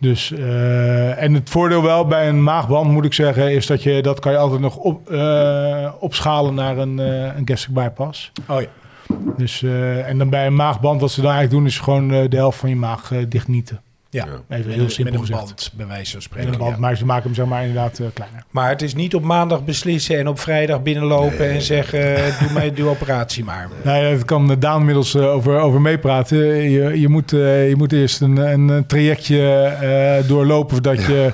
Dus, 0.00 0.32
eh, 0.32 1.22
en 1.22 1.34
het 1.34 1.50
voordeel 1.50 1.82
wel 1.82 2.06
bij 2.06 2.28
een 2.28 2.42
maagband, 2.42 2.90
moet 2.90 3.04
ik 3.04 3.12
zeggen, 3.14 3.52
is 3.52 3.66
dat 3.66 3.82
je 3.82 4.02
dat 4.02 4.18
kan 4.20 4.32
je 4.32 4.38
altijd 4.38 4.60
nog 4.60 4.76
op, 4.76 5.10
eh, 5.10 5.88
opschalen 5.98 6.54
naar 6.54 6.78
een, 6.78 6.98
eh 6.98 7.36
een 7.36 7.42
gastric 7.44 7.74
bypass. 7.74 8.32
Oh 8.48 8.60
ja. 8.60 8.66
Dus, 9.36 9.62
eh, 9.62 10.08
en 10.08 10.18
dan 10.18 10.30
bij 10.30 10.46
een 10.46 10.54
maagband, 10.54 11.00
wat 11.00 11.10
ze 11.10 11.20
dan 11.20 11.30
eigenlijk 11.30 11.60
doen, 11.60 11.70
is 11.70 11.78
gewoon 11.78 12.12
eh, 12.12 12.28
de 12.28 12.36
helft 12.36 12.58
van 12.58 12.68
je 12.68 12.76
maag 12.76 13.12
eh, 13.12 13.18
dichtnieten. 13.28 13.80
Ja, 14.12 14.24
Ja. 14.48 14.56
Even 14.56 14.70
heel 14.72 14.82
met, 14.82 14.92
simpel 14.92 15.12
met 15.12 15.20
een 15.22 15.26
gezegd. 15.26 15.46
band, 15.46 15.72
bij 15.76 15.86
wijze 15.86 16.10
van 16.10 16.16
En 16.16 16.22
spreken. 16.22 16.52
een 16.52 16.58
band, 16.58 16.70
ja. 16.74 16.78
Maar 16.80 16.96
ze 16.96 17.04
maken 17.04 17.22
hem 17.24 17.34
zeg 17.34 17.46
maar 17.46 17.60
inderdaad 17.60 17.98
eh, 17.98 18.06
kleiner. 18.14 18.44
Maar 18.50 18.68
het 18.68 18.82
is 18.82 18.94
niet 18.94 19.14
op 19.14 19.22
maandag 19.22 19.64
beslissen 19.64 20.18
en 20.18 20.28
op 20.28 20.38
vrijdag 20.38 20.82
binnenlopen 20.82 21.50
en 21.50 21.62
zeggen: 21.62 22.16
eh, 22.16 22.40
doe 22.40 22.52
mij 22.52 22.72
de 22.74 22.84
operatie 22.84 23.44
maar. 23.44 23.68
Nou 23.84 24.04
ja, 24.04 24.10
dat 24.10 24.24
kan 24.24 24.56
Daan 24.58 24.78
inmiddels 24.78 25.14
eh, 25.14 25.34
over, 25.34 25.58
over 25.60 25.80
meepraten. 25.80 26.38
Je, 26.70 27.00
je, 27.00 27.08
moet, 27.08 27.32
eh, 27.32 27.68
je 27.68 27.76
moet 27.76 27.92
eerst 27.92 28.20
een, 28.20 28.36
een 28.36 28.86
trajectje 28.86 29.52
eh, 29.62 30.28
doorlopen 30.28 30.70
voordat 30.72 31.04
je 31.06 31.32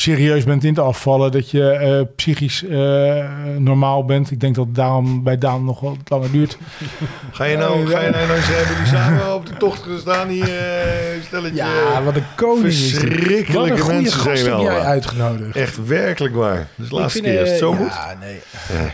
serieus 0.00 0.44
bent 0.44 0.64
in 0.64 0.74
te 0.74 0.80
afvallen. 0.80 1.32
Dat 1.32 1.50
je 1.50 1.70
eh, 1.70 2.00
psychisch 2.16 2.64
eh, 2.64 3.24
normaal 3.58 4.04
bent. 4.04 4.30
Ik 4.30 4.40
denk 4.40 4.54
dat 4.54 4.74
daarom 4.74 5.22
bij 5.22 5.38
Daan 5.38 5.64
nog 5.64 5.80
wat 5.80 5.96
langer 6.04 6.30
duurt. 6.30 6.58
Ga 7.32 7.44
je 7.44 7.56
nou, 7.56 7.86
ga 7.86 8.00
je 8.00 8.10
nou, 8.10 8.26
nou 8.26 8.36
eens- 8.36 8.46
hebben 8.48 8.76
die 8.76 8.86
samen 8.86 9.34
op 9.34 9.46
de 9.46 9.56
tocht 9.56 9.82
gestaan 9.82 10.28
hier, 10.28 10.58
eh 10.58 11.22
stelletje 11.26 11.56
Ja, 11.56 12.02
wat 12.02 12.16
een 12.16 12.22
koning 12.36 12.66
is 12.66 12.98
verschrikkelijke 12.98 13.86
mensen 13.86 14.20
zijn 14.20 14.36
heb 14.36 14.60
jij 14.60 14.80
uitgenodigd. 14.80 15.56
Echt 15.56 15.86
werkelijk 15.86 16.34
waar. 16.34 16.68
Ik 16.76 16.90
laatste 16.90 17.22
vind, 17.22 17.24
keer. 17.24 17.42
Is 17.42 17.50
het 17.50 17.60
eh, 17.60 17.66
zo 17.66 17.70
ja, 17.70 17.76
goed? 17.76 18.20
nee. 18.20 18.38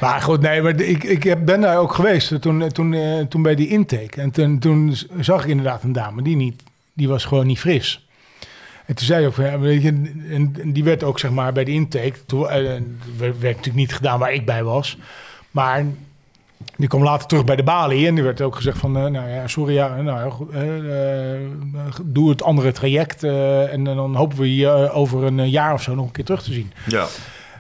Maar 0.01 0.21
goed, 0.21 0.41
nee, 0.41 0.63
maar 0.63 0.81
ik, 0.81 1.05
ik 1.05 1.45
ben 1.45 1.61
daar 1.61 1.79
ook 1.79 1.95
geweest 1.95 2.41
toen, 2.41 2.69
toen, 2.69 2.95
eh, 2.95 3.21
toen 3.29 3.43
bij 3.43 3.55
die 3.55 3.69
intake. 3.69 4.21
En 4.21 4.31
toen, 4.31 4.59
toen 4.59 4.97
zag 5.21 5.43
ik 5.43 5.51
inderdaad 5.51 5.83
een 5.83 5.93
dame 5.93 6.23
die, 6.23 6.37
niet, 6.37 6.63
die 6.93 7.09
was 7.09 7.25
gewoon 7.25 7.47
niet 7.47 7.59
fris. 7.59 8.04
En 8.87 8.95
toen 8.95 9.07
zei 9.07 9.26
ik 9.26 9.29
ook, 9.29 9.37
je, 9.64 10.12
en, 10.31 10.73
die 10.73 10.85
werd 10.85 11.03
ook 11.03 11.19
zeg 11.19 11.31
maar 11.31 11.53
bij 11.53 11.64
de 11.64 11.71
intake, 11.71 12.14
toen 12.26 12.49
eh, 12.49 12.81
werd, 13.19 13.41
natuurlijk 13.41 13.75
niet 13.75 13.95
gedaan 13.95 14.19
waar 14.19 14.33
ik 14.33 14.47
bij 14.47 14.64
was, 14.64 14.99
maar 15.50 15.85
die 16.76 16.88
kwam 16.88 17.03
later 17.03 17.29
terug 17.29 17.45
bij 17.45 17.57
de 17.57 17.62
balie 17.62 18.07
en 18.07 18.14
die 18.14 18.25
werd 18.25 18.41
ook 18.41 18.57
gezegd 18.57 18.79
van, 18.79 18.97
eh, 18.97 19.07
nou 19.07 19.29
ja, 19.29 19.47
sorry, 19.47 19.75
ja, 19.75 20.03
nou 20.03 20.47
eh, 20.53 20.61
doe 22.03 22.31
het 22.31 22.43
andere 22.43 22.73
traject 22.73 23.23
en 23.23 23.85
dan 23.85 24.14
hopen 24.14 24.38
we 24.38 24.57
je 24.57 24.91
over 24.91 25.23
een 25.23 25.50
jaar 25.50 25.73
of 25.73 25.83
zo 25.83 25.95
nog 25.95 26.07
een 26.07 26.12
keer 26.12 26.25
terug 26.25 26.43
te 26.43 26.53
zien. 26.53 26.73
Ja. 26.87 27.07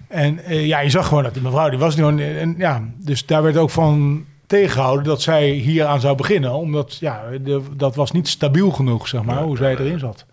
En 0.08 0.40
ja, 0.46 0.78
je 0.80 0.90
zag 0.90 1.08
gewoon 1.08 1.22
dat 1.22 1.34
die 1.34 1.42
mevrouw, 1.42 1.68
die 1.68 1.78
was 1.78 1.94
gewoon... 1.94 2.18
En, 2.18 2.54
ja, 2.58 2.82
dus 2.96 3.26
daar 3.26 3.42
werd 3.42 3.56
ook 3.56 3.70
van 3.70 4.24
tegengehouden 4.46 5.04
dat 5.04 5.22
zij 5.22 5.48
hier 5.50 5.84
aan 5.84 6.00
zou 6.00 6.16
beginnen. 6.16 6.52
Omdat, 6.52 6.96
ja, 6.96 7.22
de, 7.42 7.62
dat 7.76 7.94
was 7.94 8.10
niet 8.12 8.28
stabiel 8.28 8.70
genoeg, 8.70 9.08
zeg 9.08 9.22
maar, 9.22 9.42
hoe 9.42 9.56
zij 9.56 9.72
erin 9.76 9.98
zat. 9.98 10.24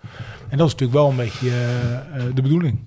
En 0.49 0.57
dat 0.57 0.67
is 0.67 0.73
natuurlijk 0.73 0.99
wel 0.99 1.09
een 1.09 1.15
beetje 1.15 1.49
eh, 1.49 1.93
eh, 1.95 2.23
de 2.35 2.41
bedoeling. 2.41 2.79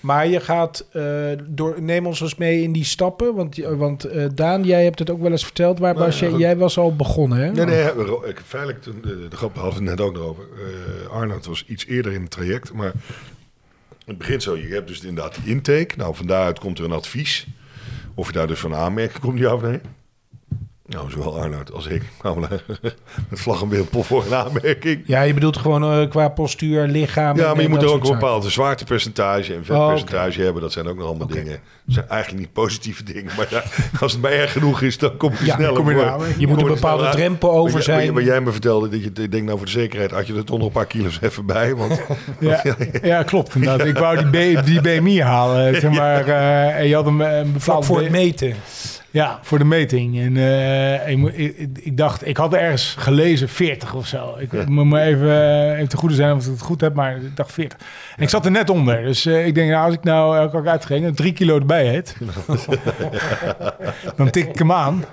Maar 0.00 0.26
je 0.26 0.40
gaat, 0.40 0.86
eh, 0.92 1.04
door, 1.46 1.82
neem 1.82 2.06
ons 2.06 2.20
eens 2.20 2.34
mee 2.36 2.62
in 2.62 2.72
die 2.72 2.84
stappen. 2.84 3.34
Want, 3.34 3.56
want 3.56 4.04
eh, 4.04 4.26
Daan, 4.34 4.64
jij 4.64 4.84
hebt 4.84 4.98
het 4.98 5.10
ook 5.10 5.20
wel 5.20 5.30
eens 5.30 5.44
verteld. 5.44 5.78
Waar 5.78 5.94
Nou 5.94 6.06
was 6.06 6.18
ja, 6.18 6.24
je, 6.26 6.32
goed. 6.32 6.40
jij 6.40 6.56
was 6.56 6.78
al 6.78 6.96
begonnen, 6.96 7.38
hè? 7.38 7.50
Nee, 7.52 7.64
nee, 7.64 7.84
we- 7.84 8.26
ik, 8.28 8.40
feitelijk, 8.46 8.82
toen, 8.82 8.98
de, 9.02 9.28
de 9.28 9.36
grap 9.36 9.54
hadden 9.56 9.82
we 9.84 9.90
het 9.90 9.98
net 9.98 10.06
ook 10.06 10.12
nog 10.14 10.22
over. 10.22 10.44
Eh 11.06 11.10
Arnoud 11.10 11.46
was 11.46 11.64
iets 11.66 11.86
eerder 11.86 12.12
in 12.12 12.20
het 12.20 12.30
traject, 12.30 12.72
maar 12.72 12.92
het 14.06 14.18
begint 14.18 14.42
zo. 14.42 14.56
Je 14.56 14.68
hebt 14.74 14.88
dus 14.88 15.00
inderdaad 15.00 15.38
die 15.44 15.54
intake. 15.54 15.94
Nou, 15.96 16.14
van 16.14 16.26
daaruit 16.26 16.58
komt 16.58 16.78
er 16.78 16.84
een 16.84 16.92
advies. 16.92 17.46
Of 18.14 18.26
je 18.26 18.32
daar 18.32 18.46
dus 18.46 18.58
van 18.60 18.74
aanmerking 18.74 19.20
komt, 19.20 19.38
ja 19.38 19.54
of 19.54 19.62
nee? 19.62 19.80
Nou, 20.92 21.10
zowel 21.10 21.40
Arnoud 21.40 21.72
als 21.72 21.86
ik 21.86 22.02
kwamen 22.18 22.48
met 23.28 23.40
vlag 23.40 23.62
en 23.62 23.68
wimpel 23.68 24.02
voor 24.02 24.24
een 24.26 24.34
aanmerking. 24.34 25.02
Ja, 25.06 25.22
je 25.22 25.34
bedoelt 25.34 25.56
gewoon 25.56 25.82
eh, 26.00 26.08
qua 26.10 26.28
postuur, 26.28 26.86
lichaam. 26.86 27.36
Ja, 27.36 27.46
maar 27.46 27.56
je 27.56 27.62
eh, 27.62 27.68
moet 27.68 27.82
er 27.82 27.88
ook 27.92 28.04
een 28.04 28.10
bepaald 28.12 28.44
zwaartepercentage 28.44 29.54
en 29.54 29.64
vetpercentage 29.64 30.42
hebben. 30.42 30.62
Dat 30.62 30.72
zijn 30.72 30.86
ook 30.86 30.96
nog 30.96 31.06
allemaal 31.06 31.26
dingen. 31.26 31.58
Dat 31.84 31.94
zijn 31.94 32.08
eigenlijk 32.08 32.40
niet 32.42 32.52
positieve 32.52 33.04
dingen. 33.04 33.30
Maar 33.36 33.46
ja, 33.50 33.62
als 34.00 34.12
het 34.12 34.20
maar 34.22 34.30
erg 34.32 34.52
genoeg 34.52 34.80
is, 34.82 34.98
dan 34.98 35.16
kom 35.16 35.32
je 35.38 35.44
Ja, 35.44 35.54
sneller 35.54 35.74
kom 35.74 35.90
je 35.90 36.16
Je 36.38 36.46
moet 36.46 36.60
een 36.60 36.66
bepaalde 36.66 37.08
drempel 37.08 37.50
over 37.50 37.82
zijn. 37.82 38.14
Wat 38.14 38.24
jij 38.24 38.40
me 38.40 38.52
vertelde, 38.52 38.88
dat 38.88 39.02
je 39.02 39.10
ik 39.22 39.32
denk 39.32 39.44
nou 39.44 39.56
voor 39.56 39.66
de 39.66 39.72
zekerheid 39.72 40.10
had 40.10 40.26
je 40.26 40.34
er 40.34 40.44
toch 40.44 40.56
nog 40.58 40.66
een 40.66 40.72
paar 40.72 40.86
kilo's 40.86 41.18
even 41.20 41.46
bij. 41.46 41.74
Want 41.74 42.00
Ja, 42.40 42.62
ja 43.02 43.22
klopt. 43.22 43.54
Inderdaad. 43.54 43.86
Ik 43.86 43.98
wou 43.98 44.30
die, 44.30 44.60
B- 44.60 44.64
die 44.66 44.80
BMI 44.80 45.22
halen, 45.22 45.80
zeg 45.80 45.90
maar. 45.90 46.26
eh, 46.28 46.78
en 46.78 46.88
je 46.88 46.94
had 46.94 47.06
een, 47.06 47.20
een 47.20 47.54
Vlak 47.60 47.84
voor 47.84 48.00
het 48.00 48.10
meten. 48.10 48.54
Ja, 49.12 49.38
voor 49.42 49.58
de 49.58 49.64
meting. 49.64 50.18
En 50.20 50.36
eh, 50.36 51.08
ik, 51.08 51.32
ik, 51.34 51.68
ik 51.80 51.96
dacht, 51.96 52.26
ik 52.26 52.36
had 52.36 52.54
ergens 52.54 52.94
gelezen 52.98 53.48
40 53.48 53.94
of 53.94 54.06
zo. 54.06 54.34
Ik 54.38 54.68
moet 54.68 54.86
me 54.86 55.00
even, 55.00 55.28
eh, 55.30 55.72
even 55.74 55.88
te 55.88 55.96
goede 55.96 56.14
zijn 56.14 56.34
of 56.34 56.44
ik 56.44 56.50
het 56.50 56.60
goed 56.60 56.80
heb, 56.80 56.94
maar 56.94 57.16
ik 57.16 57.36
dacht 57.36 57.52
40. 57.52 57.78
En 58.16 58.22
ik 58.22 58.28
zat 58.28 58.44
er 58.44 58.50
net 58.50 58.70
onder. 58.70 59.02
Dus 59.02 59.26
eh, 59.26 59.46
ik 59.46 59.54
denk, 59.54 59.70
nou, 59.70 59.84
als 59.86 59.94
ik 59.94 60.04
nou 60.04 60.36
elke 60.36 60.60
keer 60.62 60.70
uitging 60.70 61.04
en 61.04 61.14
drie 61.14 61.32
kilo 61.32 61.58
erbij 61.58 61.86
heet, 61.86 62.16
dan 64.16 64.30
tik 64.30 64.48
ik 64.48 64.58
hem 64.58 64.72
aan. 64.72 65.04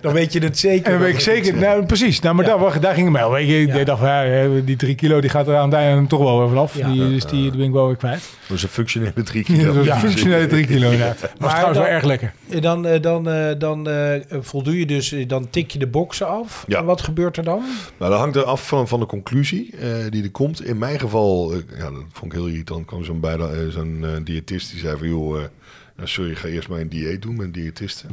Dan 0.00 0.12
weet 0.12 0.32
je 0.32 0.38
het 0.40 0.58
zeker. 0.58 0.86
En 0.86 0.92
dan 0.92 1.00
weet 1.00 1.14
ik 1.14 1.20
zeker, 1.20 1.54
nou 1.56 1.86
precies. 1.86 2.20
Nou, 2.20 2.34
maar 2.34 2.46
Ja. 2.46 2.56
daar, 2.56 2.80
daar 2.80 2.94
ging 2.94 3.12
het 3.12 3.22
mee. 3.22 3.30
Weet 3.30 3.48
je, 3.48 3.60
ik 3.62 3.74
Ja. 3.74 3.84
dacht, 3.84 4.00
van, 4.00 4.08
ja, 4.08 4.48
die 4.64 4.76
drie 4.76 4.94
kilo 4.94 5.20
die 5.20 5.30
gaat 5.30 5.48
er 5.48 5.56
aan 5.56 5.68
het 5.70 5.78
einde 5.78 6.06
toch 6.08 6.22
wel 6.22 6.38
weer 6.38 6.48
vanaf. 6.48 6.76
Ja. 6.76 6.88
Die, 6.88 7.08
dus 7.08 7.24
die, 7.24 7.42
die 7.42 7.50
ben 7.58 7.66
ik 7.66 7.72
wel 7.72 7.86
weer 7.86 7.96
kwijt. 7.96 8.28
dat 8.48 8.56
is 8.56 8.62
een 8.62 8.68
functionele 8.68 9.22
drie 9.22 9.44
Ja, 9.46 9.54
kilo. 9.54 9.66
dat 9.66 9.74
was 9.76 9.86
Ja. 9.86 9.94
een 9.94 10.00
functionele 10.00 10.46
drie 10.46 10.66
kilo 10.66 10.90
inderdaad. 10.90 11.20
Was 11.20 11.30
Maar 11.38 11.48
trouwens 11.50 11.78
dan- 11.78 11.86
wel 11.86 11.94
erg 11.96 12.04
lekker. 12.04 12.32
Eh, 12.50 12.60
Dan, 12.62 12.86
dan, 13.00 13.28
eh, 13.28 13.58
dan 13.58 13.88
eh, 13.88 14.20
voldoe 14.40 14.78
je 14.78 14.86
dus, 14.86 15.12
eh, 15.12 15.28
dan 15.28 15.50
tik 15.50 15.70
je 15.70 15.78
de 15.78 15.86
boksen 15.86 16.28
af. 16.28 16.64
Ja. 16.66 16.78
En 16.78 16.84
wat 16.84 17.00
gebeurt 17.00 17.36
er 17.36 17.44
dan? 17.44 17.62
Nou, 17.98 18.10
dat 18.10 18.20
hangt 18.20 18.36
er 18.36 18.44
af 18.44 18.66
van, 18.68 18.88
van 18.88 19.00
de 19.00 19.06
conclusie 19.06 19.76
eh, 19.76 20.10
die 20.10 20.22
er 20.22 20.30
komt. 20.30 20.64
In 20.64 20.78
mijn 20.78 20.98
geval, 21.00 21.52
eh, 21.52 21.58
ja, 21.78 21.90
dat 21.90 22.02
vond 22.12 22.32
ik 22.32 22.38
heel 22.38 22.48
irritant, 22.48 22.86
kwam 22.86 23.04
zo'n, 23.04 23.22
eh, 23.24 23.68
zo'n 23.68 24.04
eh, 24.04 24.10
diëtist 24.24 24.70
die 24.70 24.80
zei 24.80 24.98
van... 24.98 25.08
joh, 25.08 25.36
eh, 25.42 25.48
nou, 25.96 26.08
sorry, 26.08 26.34
ga 26.34 26.48
eerst 26.48 26.68
maar 26.68 26.80
een 26.80 26.88
dieet 26.88 27.22
doen 27.22 27.36
met 27.36 27.46
een 27.46 27.52
diëtiste. 27.52 28.06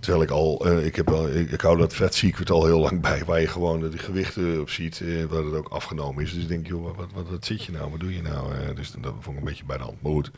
Terwijl 0.00 0.22
ik 0.22 0.30
al, 0.30 0.66
eh, 0.66 0.84
ik, 0.84 0.96
heb 0.96 1.10
al 1.10 1.28
ik, 1.28 1.50
ik 1.50 1.60
hou 1.60 1.78
dat 1.78 1.94
vet 1.94 2.14
secret 2.14 2.50
al 2.50 2.64
heel 2.64 2.78
lang 2.78 3.00
bij, 3.00 3.22
waar 3.24 3.40
je 3.40 3.46
gewoon 3.46 3.80
de 3.80 3.98
gewichten 3.98 4.60
op 4.60 4.70
ziet, 4.70 5.00
eh, 5.00 5.24
waar 5.28 5.44
het 5.44 5.54
ook 5.54 5.68
afgenomen 5.68 6.22
is. 6.22 6.32
Dus 6.32 6.42
ik 6.42 6.48
denk, 6.48 6.66
joh, 6.66 6.96
wat, 6.96 7.06
wat, 7.14 7.28
wat 7.30 7.44
zit 7.44 7.64
je 7.64 7.72
nou, 7.72 7.90
wat 7.90 8.00
doe 8.00 8.14
je 8.14 8.22
nou? 8.22 8.52
Eh, 8.52 8.76
dus 8.76 8.90
dat 9.00 9.12
vond 9.20 9.36
ik 9.36 9.42
een 9.42 9.48
beetje 9.48 9.64
bij 9.64 9.76
de 9.76 9.82
hand. 9.82 10.02
Maar 10.02 10.12
goed, 10.12 10.30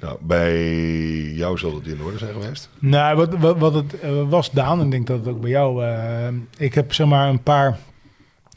nou, 0.00 0.18
bij 0.20 0.72
jou 1.32 1.58
zal 1.58 1.74
het 1.74 1.86
in 1.86 2.02
orde 2.02 2.18
zijn 2.18 2.32
geweest. 2.32 2.68
Nou, 2.78 3.16
wat, 3.16 3.34
wat, 3.38 3.58
wat 3.58 3.74
het 3.74 3.94
was, 4.28 4.50
Daan, 4.50 4.78
en 4.78 4.84
ik 4.84 4.90
denk 4.90 5.06
dat 5.06 5.18
het 5.18 5.28
ook 5.28 5.40
bij 5.40 5.50
jou... 5.50 5.84
ik 6.58 6.74
heb 6.74 6.92
zeg 6.92 7.06
maar 7.06 7.28
een 7.28 7.42
paar 7.42 7.78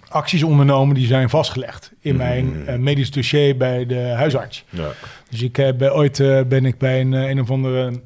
acties 0.09 0.43
ondernomen 0.43 0.95
die 0.95 1.07
zijn 1.07 1.29
vastgelegd 1.29 1.91
in 1.99 2.15
mijn 2.15 2.67
eh, 2.67 2.77
medisch 2.77 3.11
dossier 3.11 3.57
bij 3.57 3.85
de 3.85 3.99
huisarts. 3.99 4.65
Ja. 4.69 4.91
Dus 5.29 5.41
ik 5.41 5.55
heb 5.55 5.81
ooit 5.81 6.17
ben 6.47 6.65
ik 6.65 6.77
bij 6.77 7.01
een, 7.01 7.11
een 7.11 7.41
of 7.41 7.51
andere 7.51 8.01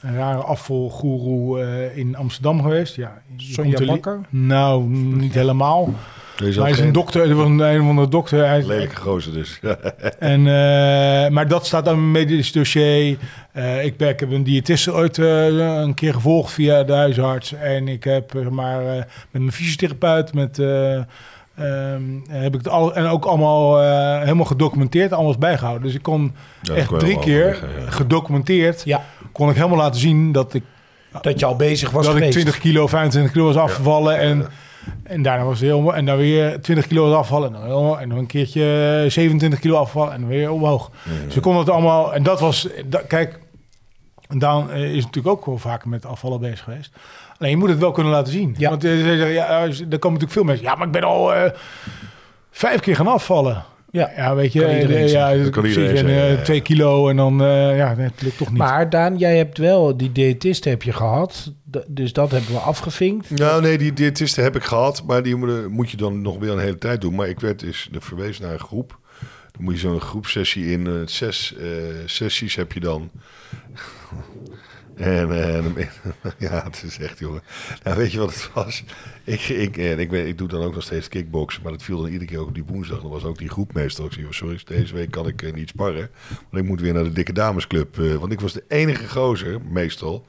rare 0.00 0.42
afvalgoeroe 0.42 1.60
eh, 1.60 1.96
in 1.96 2.16
Amsterdam 2.16 2.62
geweest. 2.62 2.96
Ja, 2.96 3.22
Sonja 3.36 3.78
er 3.78 3.86
Bakker? 3.86 4.20
Nou, 4.28 4.88
niet 4.88 5.34
helemaal. 5.34 5.94
Hij 6.38 6.70
is 6.70 6.78
een 6.78 6.92
dokter, 6.92 7.28
er 7.28 7.34
was 7.34 7.46
een, 7.46 7.58
een 7.58 7.80
of 7.80 7.88
andere 7.88 8.08
dokter. 8.08 8.46
Hij 8.46 8.66
Lelijke 8.66 8.96
gozer 8.96 9.32
dus. 9.32 9.60
en, 10.18 10.40
eh, 10.46 11.30
maar 11.30 11.48
dat 11.48 11.66
staat 11.66 11.88
aan 11.88 12.10
mijn 12.10 12.26
medisch 12.26 12.52
dossier. 12.52 13.18
Eh, 13.52 13.84
ik, 13.84 13.96
ben, 13.96 14.08
ik 14.08 14.20
heb 14.20 14.30
een 14.30 14.42
diëtiste 14.44 14.92
ooit 14.92 15.18
eh, 15.18 15.46
een 15.56 15.94
keer 15.94 16.14
gevolgd 16.14 16.52
via 16.52 16.82
de 16.82 16.92
huisarts. 16.92 17.52
En 17.52 17.88
ik 17.88 18.04
heb 18.04 18.50
maar 18.50 18.80
eh, 18.86 18.94
met 18.96 19.06
mijn 19.30 19.52
fysiotherapeut, 19.52 20.34
met, 20.34 20.58
eh, 20.58 20.94
ehm, 20.94 22.02
heb 22.28 22.54
ik 22.54 22.58
het 22.58 22.68
al, 22.68 22.94
en 22.94 23.06
ook 23.06 23.24
allemaal 23.24 23.82
eh, 23.82 24.18
helemaal 24.20 24.44
gedocumenteerd, 24.44 25.12
alles 25.12 25.38
bijgehouden. 25.38 25.86
Dus 25.86 25.94
ik 25.94 26.02
kon 26.02 26.34
Ja, 26.62 26.74
echt 26.74 26.98
drie 26.98 27.18
keer 27.18 27.46
ja. 27.46 27.90
gedocumenteerd, 27.90 28.82
Ja, 28.84 29.04
kon 29.38 29.48
ik 29.50 29.56
helemaal 29.56 29.78
laten 29.78 30.00
zien 30.00 30.32
dat 30.32 30.54
ik, 30.54 30.62
dat 31.20 31.38
je 31.38 31.46
al 31.46 31.56
bezig 31.56 31.90
was 31.90 32.04
dat 32.04 32.14
ik 32.14 32.18
geweest. 32.18 32.38
20 32.38 32.58
kilo, 32.58 32.86
25 32.86 33.32
kilo 33.32 33.44
was 33.46 33.56
afgevallen. 33.56 34.18
En, 34.18 34.46
en 35.02 35.22
daarna 35.22 35.44
was 35.44 35.60
het 35.60 35.68
heel 35.68 35.94
En 35.94 36.04
dan 36.06 36.16
weer 36.16 36.60
20 36.60 36.86
kilo 36.86 37.08
was 37.08 37.18
afvallen. 37.18 37.54
En 37.54 37.68
dan, 37.68 37.98
en 37.98 38.08
dan 38.08 38.18
een 38.18 38.26
keertje 38.26 39.04
27 39.08 39.58
kilo 39.58 39.76
afvallen. 39.76 40.12
En 40.12 40.20
dan 40.20 40.28
weer 40.28 40.50
omhoog. 40.50 40.90
Dus 41.24 41.34
we 41.34 41.40
konden 41.40 41.60
het 41.60 41.70
allemaal. 41.70 42.14
En 42.14 42.22
dat 42.22 42.40
was. 42.40 42.68
da- 42.86 43.02
kijk, 43.08 43.38
Daan 44.28 44.70
eh, 44.70 44.94
is 44.94 45.04
natuurlijk 45.04 45.34
ook 45.36 45.46
wel 45.46 45.58
vaker 45.58 45.88
met 45.88 46.06
afvallen 46.06 46.40
bezig 46.40 46.62
geweest. 46.62 46.92
Alleen 47.38 47.50
je 47.52 47.58
moet 47.58 47.68
het 47.68 47.78
wel 47.78 47.92
kunnen 47.92 48.12
laten 48.12 48.32
zien. 48.32 48.54
Ja. 48.58 48.70
Want 48.70 48.84
eh, 48.84 48.90
ze 48.90 49.02
zeggen, 49.02 49.28
ja, 49.28 49.48
er 49.60 49.68
komen 49.76 49.88
natuurlijk 49.88 50.32
veel 50.32 50.44
mensen. 50.44 50.64
Ja, 50.64 50.74
maar 50.74 50.86
ik 50.86 50.92
ben 50.92 51.02
al 51.04 51.34
eh, 51.34 51.50
vijf 52.50 52.80
keer 52.80 52.96
gaan 52.96 53.06
afvallen. 53.06 53.64
Ja. 53.90 54.10
Ja, 54.16 54.34
weet 54.34 54.52
je. 54.52 54.60
Kan 54.60 54.70
iedereen 54.70 55.08
ja, 55.08 55.50
precies. 55.50 56.00
En, 56.00 56.08
ja, 56.08 56.42
twee 56.42 56.60
kilo 56.60 57.08
en 57.08 57.16
dan, 57.16 57.42
eh, 57.42 57.76
ja, 57.76 57.94
het 57.96 58.22
lukt 58.22 58.36
toch 58.36 58.48
niet. 58.48 58.58
Maar 58.58 58.90
Daan, 58.90 59.16
jij 59.18 59.36
hebt 59.36 59.58
wel 59.58 59.96
die 59.96 60.12
diëtist 60.12 60.64
heb 60.64 60.82
je 60.82 60.92
gehad. 60.92 61.52
Dus 61.88 62.12
dat 62.12 62.30
hebben 62.30 62.52
we 62.52 62.58
afgevinkt. 62.58 63.30
Nou, 63.30 63.62
nee, 63.62 63.78
die 63.78 63.92
diëtisten 63.92 64.42
heb 64.42 64.56
ik 64.56 64.62
gehad, 64.62 65.02
maar 65.06 65.22
die 65.22 65.36
moet, 65.68 65.90
je 65.90 65.96
dan 65.96 66.22
nog 66.22 66.38
weer 66.38 66.50
een 66.52 66.58
hele 66.58 66.78
tijd 66.78 67.00
doen. 67.00 67.14
Maar 67.14 67.28
ik 67.28 67.40
werd 67.40 67.60
dus 67.60 67.88
de 67.92 68.00
verwezen 68.00 68.42
naar 68.42 68.52
een 68.52 68.58
groep. 68.58 68.98
Dan 69.52 69.62
moet 69.64 69.74
je 69.74 69.80
zo'n 69.80 70.00
groepsessie 70.00 70.70
in. 70.72 70.86
eh, 70.86 70.92
zes 71.04 71.54
eh, 71.60 71.66
sessies 72.06 72.54
heb 72.54 72.72
je 72.72 72.80
dan. 72.80 73.10
En, 74.98 75.44
eh, 75.46 75.62
dan 75.62 75.72
ben- 75.74 75.88
ja, 76.48 76.62
het 76.64 76.82
is 76.86 76.98
echt, 76.98 77.18
jongen. 77.18 77.42
Nou, 77.82 77.96
weet 77.96 78.12
je 78.12 78.18
wat 78.18 78.34
het 78.34 78.50
was? 78.54 78.84
Ik, 79.24 79.40
ik, 79.40 79.76
en 79.76 79.98
ik, 79.98 80.10
ben, 80.10 80.26
ik 80.26 80.38
doe 80.38 80.48
dan 80.48 80.62
ook 80.62 80.74
nog 80.74 80.82
steeds 80.82 81.08
kickboksen, 81.08 81.62
maar 81.62 81.72
dat 81.72 81.82
viel 81.82 81.96
dan 81.96 82.06
iedere 82.06 82.24
keer 82.24 82.38
ook 82.38 82.48
op 82.48 82.54
die 82.54 82.64
woensdag. 82.64 83.00
Dan 83.00 83.10
was 83.10 83.24
ook 83.24 83.38
die 83.38 83.48
groepmeester. 83.48 84.04
Ik 84.04 84.12
zei, 84.12 84.26
sorry, 84.30 84.60
deze 84.64 84.94
week 84.94 85.10
kan 85.10 85.26
ik 85.26 85.42
eh, 85.42 85.52
niet 85.52 85.68
sparren. 85.68 86.10
Want 86.50 86.62
ik 86.62 86.68
moet 86.68 86.80
weer 86.80 86.92
naar 86.92 87.04
de 87.04 87.12
dikke 87.12 87.32
damesclub. 87.32 87.98
eh, 87.98 88.14
want 88.14 88.32
ik 88.32 88.40
was 88.40 88.52
de 88.52 88.64
enige 88.68 89.08
gozer, 89.08 89.60
meestal. 89.70 90.26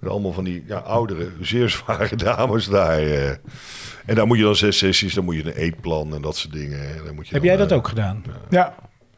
Met 0.00 0.10
allemaal 0.10 0.32
van 0.32 0.44
die 0.44 0.64
ja, 0.66 0.76
oudere, 0.78 1.28
zeer 1.40 1.68
zware 1.68 2.16
dames 2.26 2.66
daar. 2.66 2.98
eh. 2.98 3.28
En 4.06 4.14
daar 4.14 4.26
moet 4.26 4.38
je 4.38 4.44
dan 4.44 4.56
zes 4.56 4.78
sessies, 4.78 5.14
dan 5.14 5.24
moet 5.24 5.34
je 5.34 5.44
een 5.44 5.52
eetplan 5.62 6.14
en 6.14 6.22
dat 6.22 6.36
soort 6.36 6.52
dingen. 6.52 6.80
En 6.96 7.04
dan 7.04 7.14
moet 7.14 7.28
je 7.28 7.32
Heb 7.34 7.42
dan, 7.42 7.50
jij 7.50 7.56
dat 7.60 7.70
eh, 7.70 7.76
ook 7.76 7.88
gedaan? 7.88 8.24
Ja, 8.50 8.74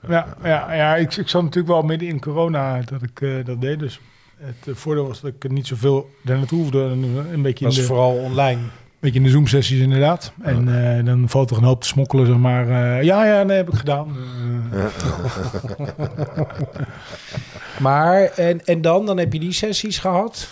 ja, 0.08 0.36
ja, 0.42 0.72
ja 0.74 0.96
ik, 0.96 1.16
ik 1.16 1.28
zat 1.28 1.42
natuurlijk 1.42 1.72
wel 1.74 1.82
midden 1.82 2.08
in 2.08 2.20
corona 2.20 2.80
dat 2.80 3.02
ik 3.02 3.20
eh, 3.20 3.44
dat 3.44 3.60
deed. 3.60 3.78
Dus 3.78 4.00
het 4.36 4.68
eh, 4.68 4.74
voordeel 4.74 5.06
was 5.06 5.20
dat 5.20 5.32
ik 5.40 5.50
niet 5.50 5.66
zoveel 5.66 6.10
daar 6.22 6.36
naartoe 6.36 6.58
hoefde. 6.58 6.78
Een, 6.78 7.26
een 7.32 7.42
beetje 7.42 7.64
in 7.64 7.74
de, 7.74 7.82
vooral 7.82 8.12
online. 8.16 8.60
beetje 9.00 9.18
in 9.18 9.24
de 9.24 9.30
Zoom-sessies 9.30 9.80
inderdaad. 9.80 10.32
En 10.42 10.96
eh, 10.98 11.04
dan 11.04 11.28
valt 11.28 11.50
er 11.50 11.56
een 11.56 11.62
hoop 11.64 11.80
te 11.80 11.86
smokkelen, 11.86 12.26
zeg 12.26 12.36
maar. 12.36 12.68
eh, 12.68 13.02
ja, 13.02 13.26
ja, 13.26 13.42
nee, 13.42 13.56
heb 13.56 13.68
ik 13.72 13.78
gedaan. 13.78 14.16
Eh, 14.72 14.84
Maar, 17.80 18.22
en, 18.22 18.64
en 18.64 18.80
dan? 18.82 19.06
Dan 19.06 19.18
heb 19.18 19.32
je 19.32 19.38
die 19.40 19.52
sessies 19.52 19.98
gehad? 19.98 20.48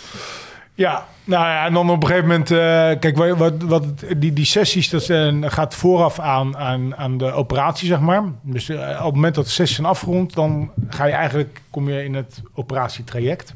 Ja, 0.75 1.07
nou 1.23 1.45
ja, 1.45 1.65
en 1.65 1.73
dan 1.73 1.89
op 1.89 2.01
een 2.01 2.07
gegeven 2.07 2.27
moment, 2.29 2.51
eh, 2.51 2.57
kijk, 2.99 3.17
wat, 3.37 3.63
wat, 3.63 3.83
die, 4.17 4.33
die 4.33 4.45
sessies, 4.45 4.89
dat 4.89 5.09
eh, 5.09 5.33
gaat 5.41 5.75
vooraf 5.75 6.19
aan, 6.19 6.57
aan, 6.57 6.95
aan 6.95 7.17
de 7.17 7.31
operatie, 7.31 7.87
zeg 7.87 7.99
maar. 7.99 8.23
Dus 8.41 8.69
eh, 8.69 8.97
op 8.99 9.05
het 9.05 9.13
moment 9.13 9.35
dat 9.35 9.45
de 9.45 9.51
sessies 9.51 9.75
zijn 9.75 9.87
afgerond, 9.87 10.33
dan 10.33 10.71
ga 10.89 11.05
je 11.05 11.13
eigenlijk, 11.13 11.61
kom 11.69 11.89
je 11.89 12.03
in 12.03 12.13
het 12.13 12.41
operatietraject. 12.53 13.53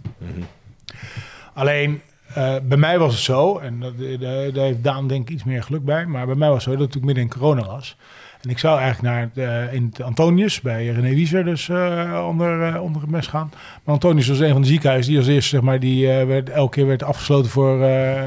Alleen, 1.54 2.02
eh, 2.34 2.56
bij 2.64 2.78
mij 2.78 3.00
was 3.00 3.14
het 3.14 3.24
zo, 3.24 3.58
en 3.58 3.80
daar 4.20 4.64
heeft 4.64 4.84
Daan 4.84 5.08
denk 5.08 5.30
ik 5.30 5.34
iets 5.34 5.44
meer 5.44 5.64
geluk 5.64 5.86
bij, 5.86 6.06
maar 6.06 6.26
bij 6.26 6.36
mij 6.36 6.50
was 6.50 6.66
het 6.66 6.74
zo 6.74 6.80
dat 6.80 6.96
ik 6.96 7.04
midden 7.04 7.24
in 7.24 7.30
corona 7.30 7.66
was. 7.66 7.98
En 8.42 8.50
ik 8.50 8.60
zou 8.60 8.80
eigenlijk 8.80 9.14
naar 9.14 9.22
het, 9.22 9.38
eh, 9.38 9.74
in 9.74 9.86
het 9.86 10.02
Antonius, 10.02 10.62
bij 10.62 10.86
René 10.88 11.10
Wieser, 11.10 11.46
dus 11.46 11.70
eh, 11.70 12.26
onder, 12.30 12.74
eh, 12.74 12.84
onder 12.84 13.02
het 13.02 13.12
mes 13.12 13.28
gaan. 13.28 13.50
Maar 13.84 13.94
Antonius 13.94 14.28
was 14.28 14.40
een 14.40 14.52
van 14.52 14.62
de 14.62 14.68
ziekenhuizen 14.68 15.12
die 15.12 15.20
als 15.22 15.30
eerste, 15.30 15.50
zeg 15.50 15.62
maar, 15.62 15.80
die 15.80 16.08
werd, 16.08 16.50
elke 16.50 16.76
keer 16.76 16.88
werd 16.88 17.04
afgesloten 17.04 17.52
voor, 17.52 17.84
eh 17.84 18.22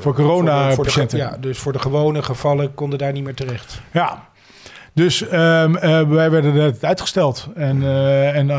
voor 0.00 0.14
corona-patiënten. 0.14 1.18
ja, 1.18 1.36
dus 1.40 1.58
voor 1.58 1.72
de 1.72 1.78
gewone 1.78 2.22
gevallen 2.22 2.74
konden 2.74 2.98
daar 2.98 3.12
niet 3.12 3.24
meer 3.24 3.34
terecht. 3.34 3.80
Ja. 3.92 4.28
Dus 4.92 5.28
ehm, 5.28 5.76
eh, 5.76 6.08
wij 6.08 6.30
werden 6.30 6.54
het 6.54 6.84
uitgesteld. 6.84 7.48
En, 7.54 7.82
en 8.34 8.52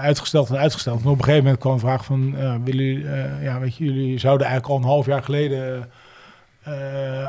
uitgesteld 0.00 0.50
en 0.50 0.56
uitgesteld. 0.56 1.02
En 1.02 1.08
op 1.08 1.18
een 1.18 1.24
gegeven 1.24 1.42
moment 1.44 1.60
kwam 1.60 1.74
de 1.74 1.80
vraag 1.80 2.04
van... 2.04 2.34
willen 2.64 2.84
jullie, 2.84 3.06
ja, 3.42 3.58
weet 3.60 3.76
je, 3.76 3.84
jullie 3.84 4.18
zouden 4.18 4.46
eigenlijk 4.46 4.76
al 4.76 4.82
een 4.82 4.94
half 4.94 5.06
jaar 5.06 5.22
geleden 5.22 5.90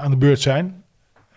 aan 0.02 0.12
de 0.12 0.18
beurt 0.18 0.42
zijn. 0.42 0.84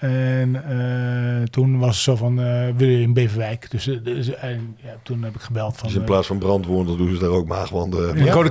En 0.00 0.62
eh, 0.69 1.42
toen 1.42 1.78
was 1.78 1.88
het 1.88 2.04
zo 2.04 2.16
van, 2.16 2.40
eh 2.40 2.45
willen 2.47 2.75
jullie 2.76 3.02
in 3.02 3.12
Beverwijk? 3.12 3.71
Dus, 3.71 3.88
eh, 3.88 3.97
dus 4.02 4.35
en, 4.35 4.76
ja, 4.83 4.90
toen 5.02 5.23
heb 5.23 5.35
ik 5.35 5.40
gebeld 5.40 5.76
van... 5.76 5.88
Dus 5.88 5.97
in 5.97 6.04
plaats 6.04 6.26
van 6.26 6.38
brandwonden 6.38 6.97
doen 6.97 7.14
ze 7.14 7.21
daar 7.21 7.28
ook 7.30 7.47
maagwanden. 7.47 8.00
in 8.00 8.07
het 8.09 8.35
Rode. 8.35 8.50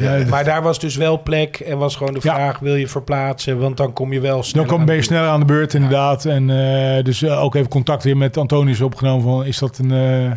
Ja, 0.00 0.24
Maar 0.28 0.44
daar 0.44 0.62
was 0.62 0.78
dus 0.78 0.96
wel 0.96 1.22
plek 1.22 1.56
en 1.60 1.78
was 1.78 1.96
gewoon 1.96 2.12
de 2.12 2.20
Ja. 2.22 2.34
vraag, 2.34 2.58
wil 2.58 2.74
je 2.74 2.88
verplaatsen? 2.88 3.58
Want 3.58 3.76
dan 3.76 3.92
kom 3.92 4.12
je 4.12 4.20
wel 4.20 4.42
snel 4.42 4.64
Dan 4.66 4.76
kom, 4.76 4.86
ben 4.86 4.94
je 4.96 5.02
sneller 5.02 5.28
aan 5.28 5.40
de 5.40 5.46
beurt, 5.46 5.74
inderdaad. 5.74 6.24
En 6.24 6.50
eh, 6.50 7.04
dus 7.04 7.24
ook 7.28 7.54
even 7.54 7.68
contact 7.68 8.04
weer 8.04 8.16
met 8.16 8.36
Antonius 8.36 8.80
opgenomen. 8.80 9.22
Van, 9.22 9.44
is 9.44 9.58
dat 9.58 9.78
een, 9.78 9.92
eh, 9.92 10.36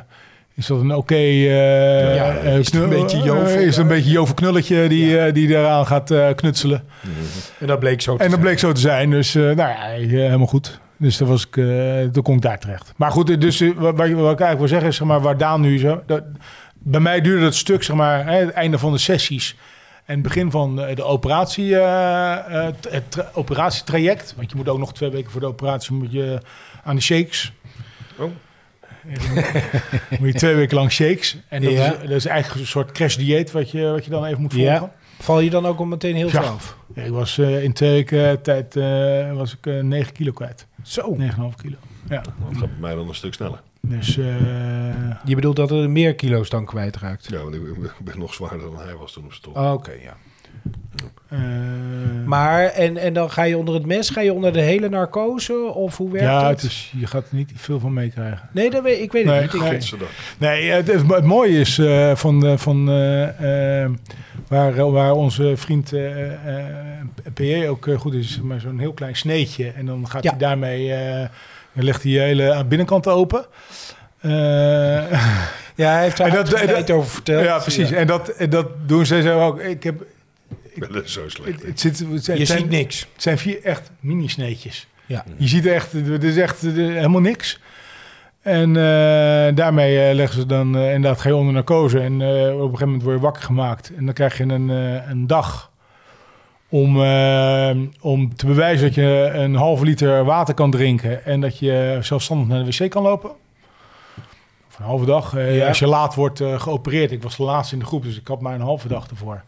is 0.59 0.67
dat 0.67 0.79
een 0.79 0.95
oké... 0.95 1.15
eh, 1.15 2.15
Ja, 2.15 2.35
eh, 2.37 2.57
is 2.57 2.65
het 2.65 2.75
een 2.75 2.87
knul- 2.89 3.01
beetje 3.01 3.17
eh, 3.33 3.61
is 3.61 3.77
een 3.77 3.87
daar? 3.87 3.95
beetje 3.95 4.11
jovel 4.11 4.33
knulletje 4.33 4.87
die, 4.89 5.19
eh, 5.19 5.33
die 5.33 5.47
eraan 5.47 5.85
gaat 5.87 6.11
eh, 6.11 6.27
knutselen. 6.35 6.83
En 7.59 7.67
dat 7.67 7.79
bleek 7.79 8.01
zo 8.01 8.11
te 8.17 8.23
En 8.23 8.29
dat 8.29 8.29
zijn. 8.29 8.41
bleek 8.41 8.59
zo 8.59 8.71
te 8.71 8.79
zijn. 8.81 9.09
Dus 9.09 9.35
eh, 9.35 9.41
nou 9.43 9.55
ja, 9.57 9.91
eh, 9.93 10.07
helemaal 10.09 10.47
goed. 10.47 10.79
Dus 10.97 11.17
daar 11.17 11.27
was 11.27 11.47
ik, 11.47 11.57
eh, 11.57 11.65
toen 12.11 12.23
kon 12.23 12.35
ik 12.35 12.41
daar 12.41 12.59
terecht. 12.59 12.93
Maar 12.95 13.11
goed, 13.11 13.29
eh, 13.29 13.39
dus 13.39 13.61
eh, 13.61 13.69
wat, 13.75 13.95
wat 13.97 14.05
ik 14.07 14.15
eigenlijk 14.15 14.57
wil 14.59 14.67
zeggen 14.67 14.87
is, 14.87 14.95
zeg 14.95 15.07
maar, 15.07 15.21
waar 15.21 15.37
Daan 15.37 15.61
nu 15.61 15.79
zo... 15.79 16.01
Dat, 16.05 16.23
bij 16.79 16.99
mij 16.99 17.21
duurde 17.21 17.45
het 17.45 17.55
stuk, 17.55 17.83
zeg 17.83 17.95
maar, 17.95 18.25
hè, 18.25 18.35
het 18.39 18.51
einde 18.51 18.77
van 18.77 18.91
de 18.91 18.97
sessies... 18.97 19.55
En 20.05 20.13
het 20.15 20.23
begin 20.23 20.51
van 20.51 20.81
eh, 20.81 20.95
de 20.95 21.03
operatie, 21.03 21.75
eh, 21.75 22.33
eh, 22.65 22.73
het 22.89 23.11
tra- 23.11 23.29
operatietraject. 23.33 24.33
Want 24.37 24.49
je 24.51 24.55
moet 24.57 24.69
ook 24.69 24.77
nog 24.79 24.93
twee 24.93 25.09
weken 25.09 25.31
voor 25.31 25.41
de 25.41 25.47
operatie 25.47 25.93
moet 25.93 26.11
je 26.11 26.39
aan 26.83 26.95
de 26.95 27.01
shakes. 27.01 27.53
Oh. 28.17 28.31
moet 30.19 30.27
je 30.27 30.33
twee 30.33 30.55
weken 30.55 30.75
lang 30.77 30.91
shakes. 30.91 31.37
En 31.47 31.61
dat, 31.61 31.71
Ja. 31.71 31.93
is, 31.93 31.99
dat 32.01 32.09
is 32.17 32.25
eigenlijk 32.25 32.61
een 32.61 32.67
soort 32.67 32.91
crash-dieet 32.91 33.51
wat 33.51 33.71
je, 33.71 33.85
wat 33.87 34.03
je 34.05 34.11
dan 34.11 34.25
even 34.25 34.41
moet 34.41 34.53
volgen. 34.53 34.71
Ja. 34.71 34.91
Val 35.19 35.39
je 35.39 35.49
dan 35.49 35.65
ook 35.65 35.79
al 35.79 35.85
meteen 35.85 36.15
heel 36.15 36.25
Ja. 36.27 36.31
veel 36.43 36.51
af? 36.51 36.77
Ja, 36.95 37.01
ik 37.03 37.11
was 37.11 37.37
eh, 37.37 37.63
in 37.63 37.73
twee 37.73 37.91
weken 37.91 38.41
tijd 38.41 38.75
eh, 38.75 39.33
was 39.33 39.53
ik 39.53 39.65
eh 39.65 39.79
9 39.83 40.13
kilo 40.13 40.31
kwijt. 40.31 40.67
Zo. 40.83 41.15
9,5 41.19 41.55
kilo. 41.61 41.75
Ja. 42.09 42.21
Dat 42.21 42.33
gaat 42.51 42.59
bij 42.69 42.79
mij 42.79 42.95
dan 42.95 43.07
een 43.07 43.15
stuk 43.15 43.33
sneller. 43.33 43.61
Dus 43.81 44.17
eh, 44.17 44.25
Je 45.25 45.35
bedoelt 45.35 45.55
dat 45.55 45.71
er 45.71 45.89
meer 45.89 46.15
kilo's 46.15 46.49
dan 46.49 46.65
kwijtraakt? 46.65 47.27
Ja, 47.29 47.37
want 47.43 47.55
ik 47.55 47.61
ben 48.03 48.19
nog 48.19 48.33
zwaarder 48.33 48.59
dan 48.71 48.79
hij 48.79 48.95
was 48.95 49.11
toen 49.13 49.25
op 49.25 49.33
stop. 49.33 49.57
Oké, 49.57 49.91
ja. 49.91 50.17
Eh, 51.29 51.39
Maar, 52.25 52.63
en, 52.65 52.97
en 52.97 53.13
dan 53.13 53.31
ga 53.31 53.43
je 53.43 53.57
onder 53.57 53.73
het 53.73 53.85
mes, 53.85 54.09
ga 54.09 54.21
je 54.21 54.33
onder 54.33 54.53
de 54.53 54.61
hele 54.61 54.89
narcose? 54.89 55.53
Of 55.73 55.97
hoe 55.97 56.11
werkt 56.11 56.25
ja, 56.27 56.41
dat? 56.41 56.49
het 56.49 56.61
is, 56.71 56.93
je 56.97 57.07
gaat 57.07 57.23
er 57.29 57.35
niet 57.35 57.51
veel 57.55 57.79
van 57.79 57.93
meekrijgen. 57.93 58.49
Nee, 58.51 58.69
dat 58.69 58.83
weet, 58.83 58.99
ik 59.01 59.11
weet 59.11 59.23
het 59.25 59.31
Nee, 59.33 59.41
niet. 59.41 59.53
Ik 59.53 59.59
nee. 59.61 59.69
weet- 59.69 59.79
Godzijdank. 59.79 60.11
Nee, 60.37 60.69
het, 60.69 60.87
het, 60.87 61.07
het 61.11 61.23
mooie 61.25 61.59
is 61.59 61.77
eh, 61.77 62.15
van, 62.15 62.45
eh, 62.45 62.57
van 62.57 62.85
waar, 64.47 64.91
waar 64.91 65.11
onze 65.11 65.53
vriend 65.57 65.93
eh 65.93 66.31
eh, 66.57 66.65
PJ 67.33 67.67
ook 67.67 67.87
goed 67.97 68.13
is, 68.13 68.39
maar 68.43 68.59
zo'n 68.59 68.79
heel 68.79 68.93
klein 68.93 69.15
sneetje. 69.15 69.71
En 69.75 69.85
dan 69.85 70.07
gaat 70.07 70.23
Ja. 70.23 70.29
hij 70.29 70.39
daarmee, 70.39 70.93
eh, 70.93 71.27
dan 71.73 71.83
legt 71.83 72.03
hij 72.03 72.11
je 72.11 72.19
hele 72.19 72.65
binnenkant 72.67 73.07
open. 73.07 73.45
Eh, 74.19 74.31
Ja, 75.75 75.91
hij 75.91 76.03
heeft 76.03 76.17
daar 76.17 76.27
En 76.29 76.35
dat- 76.35 76.53
uitgebreid 76.55 76.91
over 76.91 77.09
verteld. 77.09 77.43
ja, 77.43 77.57
precies. 77.59 77.91
En 77.91 78.07
dat, 78.07 78.29
en 78.29 78.49
dat 78.49 78.67
doen 78.85 79.05
ze 79.05 79.21
zo 79.21 79.39
ook. 79.45 79.59
Ik 79.59 79.83
heb, 79.83 80.03
Ik 80.83 80.91
ben 80.91 81.01
er 81.01 81.09
zo 81.09 81.29
slecht 81.29 81.51
het, 81.51 81.61
in. 81.63 81.69
het, 81.69 81.79
zit, 81.79 81.99
het, 81.99 82.23
zijn, 82.25 82.37
Je 82.37 82.45
zijn- 82.45 82.59
ziet 82.59 82.69
niks. 82.69 82.99
het 83.13 83.21
zijn 83.21 83.37
vier 83.37 83.63
echt 83.63 83.91
mini-sneetjes. 83.99 84.87
Ja. 85.05 85.23
Je 85.37 85.47
ziet 85.47 85.65
echt, 85.65 85.91
het 85.91 86.23
is 86.23 86.37
echt 86.37 86.61
helemaal 86.61 87.21
niks. 87.21 87.59
En 88.41 88.69
eh, 88.75 89.55
daarmee 89.55 89.99
eh, 90.07 90.15
leggen 90.15 90.39
ze 90.39 90.45
dan 90.45 90.77
eh, 90.77 90.93
inderdaad 90.93 91.23
je 91.23 91.35
onder 91.35 91.53
narcose. 91.53 91.99
En 91.99 92.21
eh, 92.21 92.53
op 92.53 92.59
een 92.61 92.63
gegeven 92.63 92.85
moment 92.85 93.03
word 93.03 93.15
je 93.15 93.21
wakker 93.21 93.43
gemaakt. 93.43 93.91
En 93.97 94.05
dan 94.05 94.13
krijg 94.13 94.37
je 94.37 94.43
een, 94.43 94.69
eh, 94.69 95.09
een 95.09 95.27
dag 95.27 95.71
om, 96.69 97.03
eh, 97.03 97.75
om 98.01 98.35
te 98.35 98.45
bewijzen 98.45 98.85
dat 98.85 98.95
je 98.95 99.29
een 99.33 99.55
halve 99.55 99.85
liter 99.85 100.23
water 100.23 100.53
kan 100.53 100.71
drinken. 100.71 101.25
En 101.25 101.41
dat 101.41 101.59
je 101.59 101.97
zelfstandig 102.01 102.47
naar 102.47 102.65
de 102.65 102.77
wc 102.77 102.89
kan 102.89 103.03
lopen. 103.03 103.29
Of 104.69 104.79
een 104.79 104.85
halve 104.85 105.05
dag. 105.05 105.35
Ja. 105.37 105.67
Als 105.67 105.79
je 105.79 105.87
laat 105.87 106.15
wordt 106.15 106.41
geopereerd. 106.57 107.11
Ik 107.11 107.23
was 107.23 107.37
de 107.37 107.43
laatste 107.43 107.73
in 107.73 107.79
de 107.79 107.85
groep, 107.87 108.03
dus 108.03 108.19
ik 108.19 108.27
had 108.27 108.41
maar 108.41 108.53
een 108.53 108.61
halve 108.61 108.87
dag 108.87 109.07
ervoor. 109.09 109.43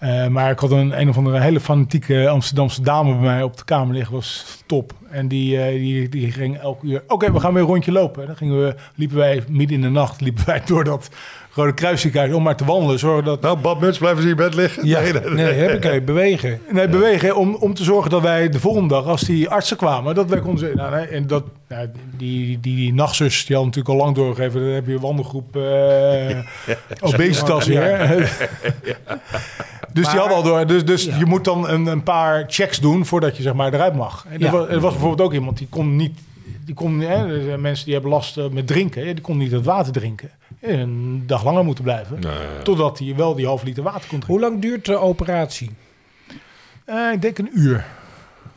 Eh, 0.00 0.26
maar 0.26 0.50
ik 0.50 0.58
had 0.58 0.70
een, 0.70 1.00
een 1.00 1.08
of 1.08 1.16
andere 1.16 1.40
hele 1.40 1.60
fanatieke 1.60 2.28
Amsterdamse 2.28 2.82
dame 2.82 3.12
bij 3.12 3.20
mij 3.20 3.42
op 3.42 3.56
de 3.56 3.64
kamer 3.64 3.94
liggen. 3.94 4.14
was 4.14 4.62
top. 4.66 4.92
En 5.10 5.28
die, 5.28 5.62
eh, 5.62 5.72
die, 5.72 6.08
die 6.08 6.32
ging 6.32 6.58
elke 6.58 6.86
uur... 6.86 7.02
Oké, 7.06 7.32
we 7.32 7.40
gaan 7.40 7.52
weer 7.52 7.62
een 7.62 7.68
rondje 7.68 7.92
lopen. 7.92 8.20
En 8.20 8.26
dan 8.26 8.36
gingen 8.36 8.60
we, 8.60 8.74
liepen 8.94 9.16
wij 9.16 9.42
midden 9.48 9.76
in 9.76 9.82
de 9.82 9.88
nacht 9.88 10.20
liepen 10.20 10.46
wij 10.46 10.62
door 10.66 10.84
dat 10.84 11.08
Rode 11.54 11.74
Kruisziekenhuis 11.74 12.32
om 12.32 12.42
maar 12.42 12.56
te 12.56 12.64
wandelen. 12.64 12.98
Zorgen 12.98 13.24
dat... 13.24 13.40
Nou, 13.40 13.58
badmuts, 13.58 13.98
blijven 13.98 14.22
ze 14.22 14.28
in 14.28 14.34
je 14.36 14.42
bed 14.42 14.54
liggen? 14.54 14.86
Ja, 14.86 15.00
nee, 15.00 15.12
nee, 15.12 15.30
nee, 15.30 15.54
heb 15.54 15.70
ik 15.70 15.84
even 15.84 16.04
bewegen. 16.04 16.60
Nee, 16.70 16.88
bewegen 16.88 17.36
om, 17.36 17.54
om 17.54 17.74
te 17.74 17.84
zorgen 17.84 18.10
dat 18.10 18.22
wij 18.22 18.48
de 18.48 18.60
volgende 18.60 18.88
dag, 18.88 19.06
als 19.06 19.22
die 19.22 19.48
artsen 19.48 19.76
kwamen, 19.76 20.14
dat 20.14 20.28
wij 20.28 20.40
konden. 20.40 20.76
Nou, 20.76 20.94
nee, 20.94 21.06
en 21.06 21.26
dat, 21.26 21.44
nou, 21.68 21.88
die, 22.16 22.60
die, 22.60 22.76
die 22.76 22.94
nachtzus, 22.94 23.46
die 23.46 23.56
had 23.56 23.64
natuurlijk 23.64 23.94
al 23.94 24.04
lang 24.04 24.16
doorgegeven. 24.16 24.60
Dan 24.60 24.70
heb 24.70 24.86
je 24.86 24.92
een 24.92 25.00
wandelgroep 25.00 25.56
eh 25.56 26.38
obesitas 27.12 27.66
weer. 27.66 28.28
Dus 29.92 30.08
die 30.10 30.18
hadden 30.18 30.36
al 30.36 30.42
door. 30.42 30.66
Dus, 30.66 30.84
dus 30.84 31.04
Ja. 31.04 31.16
je 31.18 31.24
moet 31.26 31.44
dan 31.44 31.68
een, 31.68 31.86
een 31.86 32.02
paar 32.02 32.44
checks 32.48 32.80
doen 32.80 33.06
voordat 33.06 33.36
je 33.36 33.42
zeg 33.42 33.54
maar 33.54 33.74
eruit 33.74 33.94
mag. 33.94 34.26
En 34.28 34.38
Ja. 34.38 34.46
er, 34.46 34.52
was, 34.52 34.68
er 34.68 34.80
was 34.80 34.92
bijvoorbeeld 34.92 35.20
ook 35.28 35.32
iemand 35.34 35.58
die 35.58 35.66
kon 35.70 35.96
niet. 35.96 36.18
Die 36.64 36.74
kon, 36.74 37.00
hè, 37.00 37.34
er 37.36 37.42
zijn 37.44 37.60
mensen 37.60 37.84
die 37.84 37.94
hebben 37.94 38.10
last 38.12 38.38
met 38.50 38.66
drinken. 38.66 39.06
hè, 39.06 39.14
die 39.14 39.22
kon 39.22 39.36
niet 39.36 39.52
het 39.52 39.64
water 39.64 39.92
drinken. 39.92 40.30
Een 40.60 41.22
dag 41.26 41.44
langer 41.44 41.64
moeten 41.64 41.84
blijven. 41.84 42.18
Nee. 42.20 42.62
Totdat 42.62 42.98
hij 42.98 43.14
wel 43.16 43.34
die 43.34 43.46
half 43.46 43.62
liter 43.62 43.82
water 43.82 44.00
kon 44.00 44.08
drinken. 44.08 44.28
Hoe 44.28 44.40
lang 44.40 44.60
duurt 44.62 44.84
de 44.84 44.96
operatie? 44.96 45.70
Eh, 46.84 47.12
ik 47.12 47.22
denk 47.22 47.38
een 47.38 47.50
uur. 47.54 47.84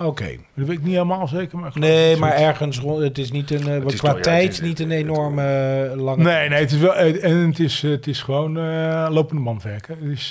Oké. 0.04 0.36
Dat 0.56 0.68
weet 0.68 0.78
ik 0.78 0.84
niet 0.84 0.94
helemaal 0.94 1.28
zeker. 1.28 1.58
Maar 1.60 1.72
Nee, 1.74 2.18
maar 2.18 2.32
ergens 2.34 2.80
rond. 2.80 3.04
Het 3.04 3.18
is 3.18 3.32
niet 3.32 3.52
een. 3.52 3.68
eh, 3.68 3.82
is 3.94 4.00
qua 4.00 4.14
tijd 4.14 4.62
niet 4.62 4.80
een 4.80 4.90
het- 4.90 5.00
enorme 5.00 5.44
eh, 5.92 6.02
lange. 6.02 6.24
Nee, 6.24 6.50
nee, 6.50 6.60
het 6.60 6.72
is 6.72 6.78
wel. 6.78 6.96
En 6.96 7.38
het 7.48 7.60
is, 7.60 7.82
het 7.82 8.08
is 8.08 8.22
gewoon 8.22 8.58
eh, 8.58 9.08
lopende 9.10 9.42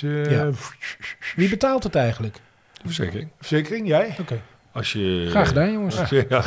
eh, 0.03 0.31
Ja. 0.31 0.49
Wie 1.35 1.49
betaalt 1.49 1.83
het 1.83 1.95
eigenlijk? 1.95 2.37
Verzekering. 2.85 3.29
verzekering, 3.37 3.87
jij? 3.87 4.15
Oké. 4.19 4.41
Als 4.73 4.93
je, 4.93 5.27
Graag 5.29 5.47
gedaan, 5.47 5.71
jongens. 5.71 5.99
Als 5.99 6.09
je, 6.17 6.25
ja, 6.29 6.43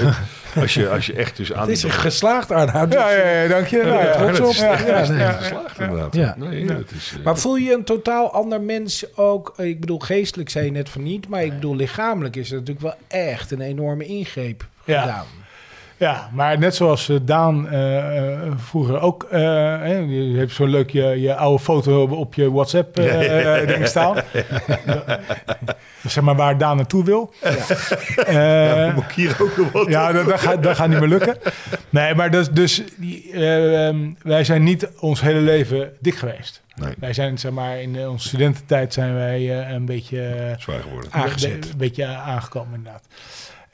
als 0.60 0.74
je, 0.74 0.88
als 0.88 1.06
je 1.06 1.12
echt 1.12 1.36
dus 1.36 1.52
aan... 1.52 1.60
Het 1.60 1.70
is 1.70 1.82
een 1.82 1.90
geslaagd, 1.90 2.50
Arnoud. 2.50 2.92
Ja, 2.92 3.10
ja, 3.10 3.28
ja, 3.42 3.48
dank 3.48 3.66
je. 3.66 3.82
Nou, 3.82 4.04
ja, 4.04 4.12
trots 4.16 4.40
op. 4.40 4.46
is 4.48 4.58
Ja, 4.58 4.72
echt- 4.72 4.86
dat 4.86 5.00
is 5.08 5.36
geslaagd, 5.36 5.78
inderdaad. 5.80 6.14
Ja. 6.14 6.34
Nee, 6.38 6.64
dat 6.66 6.90
is, 6.96 7.14
eh, 7.18 7.24
Maar 7.24 7.38
voel 7.38 7.56
je 7.56 7.72
een 7.72 7.84
totaal 7.84 8.32
ander 8.32 8.60
mens 8.60 9.16
ook? 9.16 9.54
Ik 9.56 9.80
bedoel, 9.80 9.98
geestelijk 9.98 10.50
zei 10.50 10.64
je 10.64 10.70
net 10.70 10.88
van 10.88 11.02
niet, 11.02 11.28
maar 11.28 11.44
ik 11.44 11.52
bedoel, 11.54 11.76
lichamelijk 11.76 12.36
is 12.36 12.50
het 12.50 12.58
natuurlijk 12.58 12.86
wel 12.86 13.20
echt 13.20 13.50
een 13.50 13.60
enorme 13.60 14.04
ingreep 14.04 14.66
Ja. 14.84 15.00
gedaan. 15.00 15.26
Ja, 15.98 16.30
maar 16.32 16.58
net 16.58 16.74
zoals 16.74 17.08
eh, 17.08 17.16
Daan 17.22 17.68
eh, 17.68 18.18
eh, 18.32 18.52
vroeger 18.56 19.00
ook. 19.00 19.22
eh, 19.22 19.40
hè, 19.80 19.96
je 19.96 20.38
hebt 20.38 20.52
zo 20.52 20.66
leuk 20.66 20.90
je, 20.90 21.02
je 21.20 21.34
oude 21.34 21.62
foto 21.62 22.04
op 22.06 22.34
je 22.34 22.52
WhatsApp 22.52 22.98
eh, 22.98 23.60
eh, 23.62 23.68
ding 23.68 23.86
staan. 23.86 24.16
zeg 26.06 26.24
maar 26.24 26.36
waar 26.36 26.58
Daan 26.58 26.76
naartoe 26.76 27.04
wil. 27.04 27.32
Ja. 28.26 28.92
moet 28.94 29.04
ik 29.04 29.10
hier 29.12 29.36
ook 29.40 29.56
nog 29.56 29.72
wat 29.72 29.88
ja, 29.88 30.12
dat, 30.12 30.26
dat, 30.26 30.40
gaat, 30.40 30.62
dat 30.62 30.76
gaat 30.76 30.88
niet 30.88 30.98
meer 31.00 31.08
lukken. 31.08 31.36
Nee, 31.90 32.14
maar 32.14 32.30
dus 32.30 32.82
eh, 33.32 33.86
ehm, 33.88 34.10
wij 34.22 34.44
zijn 34.44 34.62
niet 34.62 34.88
ons 35.00 35.20
hele 35.20 35.40
leven 35.40 35.92
dik 36.00 36.14
geweest. 36.16 36.62
Nee, 36.74 36.94
Wij 36.98 37.12
zijn, 37.12 37.38
zeg 37.38 37.52
maar, 37.52 37.80
in 37.80 38.08
onze 38.08 38.28
studententijd 38.28 38.92
zijn 38.92 39.14
wij 39.14 39.68
een 39.74 39.84
beetje... 39.84 40.54
zwaar 40.58 40.80
geworden. 40.80 41.12
Aangezet. 41.12 41.70
Een 41.70 41.76
beetje 41.78 42.06
aangekomen, 42.06 42.74
inderdaad. 42.74 43.02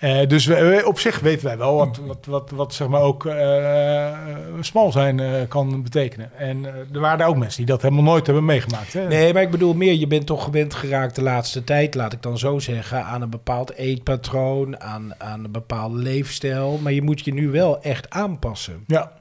Eh, 0.02 0.28
dus 0.28 0.46
we, 0.46 0.82
op 0.86 0.98
zich 0.98 1.20
weten 1.20 1.46
wij 1.46 1.58
wel 1.58 1.76
wat, 1.76 2.00
wat, 2.06 2.26
wat, 2.26 2.50
wat 2.50 2.74
zeg 2.74 2.88
maar 2.88 3.00
ook 3.00 3.26
eh, 3.26 4.18
smal 4.60 4.92
zijn 4.92 5.20
eh, 5.20 5.48
kan 5.48 5.82
betekenen. 5.82 6.30
En 6.38 6.64
er 6.92 7.00
waren 7.00 7.18
daar 7.18 7.28
ook 7.28 7.36
mensen 7.36 7.56
die 7.56 7.66
dat 7.66 7.82
helemaal 7.82 8.04
nooit 8.04 8.26
hebben 8.26 8.44
meegemaakt. 8.44 8.92
Hè? 8.92 9.06
Nee, 9.06 9.32
maar 9.32 9.42
ik 9.42 9.50
bedoel 9.50 9.74
meer, 9.74 9.94
je 9.94 10.06
bent 10.06 10.26
toch 10.26 10.44
gewend 10.44 10.74
geraakt 10.74 11.14
de 11.14 11.22
laatste 11.22 11.64
tijd, 11.64 11.94
laat 11.94 12.12
ik 12.12 12.22
dan 12.22 12.38
zo 12.38 12.58
zeggen, 12.58 13.04
aan 13.04 13.22
een 13.22 13.30
bepaald 13.30 13.72
eetpatroon, 13.72 14.80
aan, 14.80 15.14
aan 15.18 15.44
een 15.44 15.52
bepaalde 15.52 15.98
leefstijl. 15.98 16.78
Maar 16.82 16.92
je 16.92 17.02
moet 17.02 17.24
je 17.24 17.32
nu 17.32 17.50
wel 17.50 17.82
echt 17.82 18.10
aanpassen. 18.10 18.84
Ja, 18.86 19.12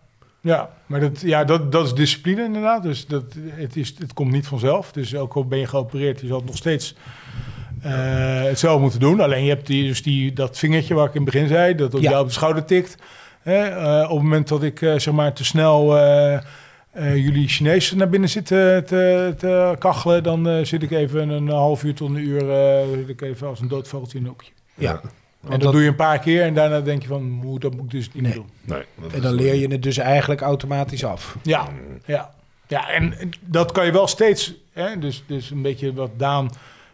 ja 0.41 0.69
maar 0.85 0.99
dat, 0.99 1.21
ja, 1.21 1.43
dat, 1.43 1.71
dat 1.71 1.85
is 1.85 1.93
discipline 1.93 2.43
inderdaad. 2.43 2.83
Dus 2.83 3.07
dat, 3.07 3.23
het, 3.49 3.75
is, 3.75 3.95
het 3.97 4.13
komt 4.13 4.31
niet 4.31 4.47
vanzelf. 4.47 4.91
Dus 4.91 5.15
ook 5.15 5.33
al 5.33 5.45
ben 5.45 5.59
je 5.59 5.67
geopereerd, 5.67 6.19
je 6.19 6.27
zal 6.27 6.37
het 6.37 6.45
nog 6.45 6.57
steeds 6.57 6.95
eh, 7.81 7.91
hetzelfde 8.43 8.81
moeten 8.81 8.99
doen. 8.99 9.19
Alleen 9.19 9.43
je 9.43 9.49
hebt 9.49 9.67
die, 9.67 9.87
dus 9.87 10.03
die, 10.03 10.33
dat 10.33 10.57
vingertje 10.57 10.93
waar 10.93 11.07
ik 11.07 11.13
in 11.13 11.21
het 11.21 11.31
begin 11.31 11.47
zei, 11.47 11.75
dat 11.75 11.93
op 11.93 12.01
Ja. 12.01 12.09
jou 12.09 12.21
op 12.21 12.27
de 12.27 12.33
schouder 12.33 12.65
tikt. 12.65 12.95
Hè? 13.41 13.63
eh, 13.63 14.03
op 14.03 14.15
het 14.15 14.23
moment 14.23 14.47
dat 14.47 14.63
ik 14.63 14.81
eh, 14.81 14.97
zeg 14.97 15.13
maar 15.13 15.33
te 15.33 15.43
snel 15.45 15.97
eh, 15.97 16.33
eh, 16.33 17.15
jullie 17.15 17.47
Chinees 17.47 17.91
naar 17.91 18.09
binnen 18.09 18.29
zit 18.29 18.45
te, 18.45 19.75
kachelen, 19.79 20.23
dan 20.23 20.49
eh, 20.49 20.63
zit 20.65 20.83
ik 20.83 20.91
even 20.91 21.29
een 21.29 21.49
half 21.49 21.83
uur 21.83 21.93
tot 21.93 22.09
een 22.09 22.15
uur 22.17 22.49
eh, 22.51 22.87
zit 22.95 23.09
ik 23.09 23.21
even 23.21 23.47
als 23.47 23.59
een 23.59 23.67
dood 23.67 23.87
vogeltje 23.87 24.17
in 24.17 24.23
een 24.23 24.29
hoekje. 24.29 24.51
Ja. 24.73 24.91
En 25.43 25.49
dat, 25.49 25.61
dat- 25.61 25.71
doe 25.71 25.81
je 25.81 25.87
een 25.87 25.95
paar 25.95 26.19
keer 26.19 26.41
en 26.43 26.53
daarna 26.53 26.81
denk 26.81 27.01
je 27.01 27.07
van, 27.07 27.39
hoe, 27.43 27.59
dat 27.59 27.73
moet 27.75 27.83
ik 27.83 27.89
dus 27.91 28.05
niet 28.13 28.23
meer 28.23 28.23
Nee. 28.23 28.33
doen. 28.33 28.49
Nee, 28.95 29.11
En 29.13 29.21
dan 29.21 29.33
leer 29.33 29.55
je 29.55 29.67
het 29.67 29.83
dus 29.83 29.97
eigenlijk 29.97 30.41
automatisch 30.41 31.03
af. 31.05 31.37
Ja, 31.43 31.67
ja. 32.05 32.31
ja 32.67 32.89
en 32.89 33.19
en 33.19 33.29
dat 33.45 33.71
kan 33.71 33.85
je 33.85 33.91
wel 33.91 34.07
steeds. 34.07 34.53
Hè? 34.73 34.99
Dus, 34.99 35.23
dus 35.27 35.49
een 35.51 35.61
beetje 35.61 35.93
wat 35.93 36.09
Daan, 36.17 36.49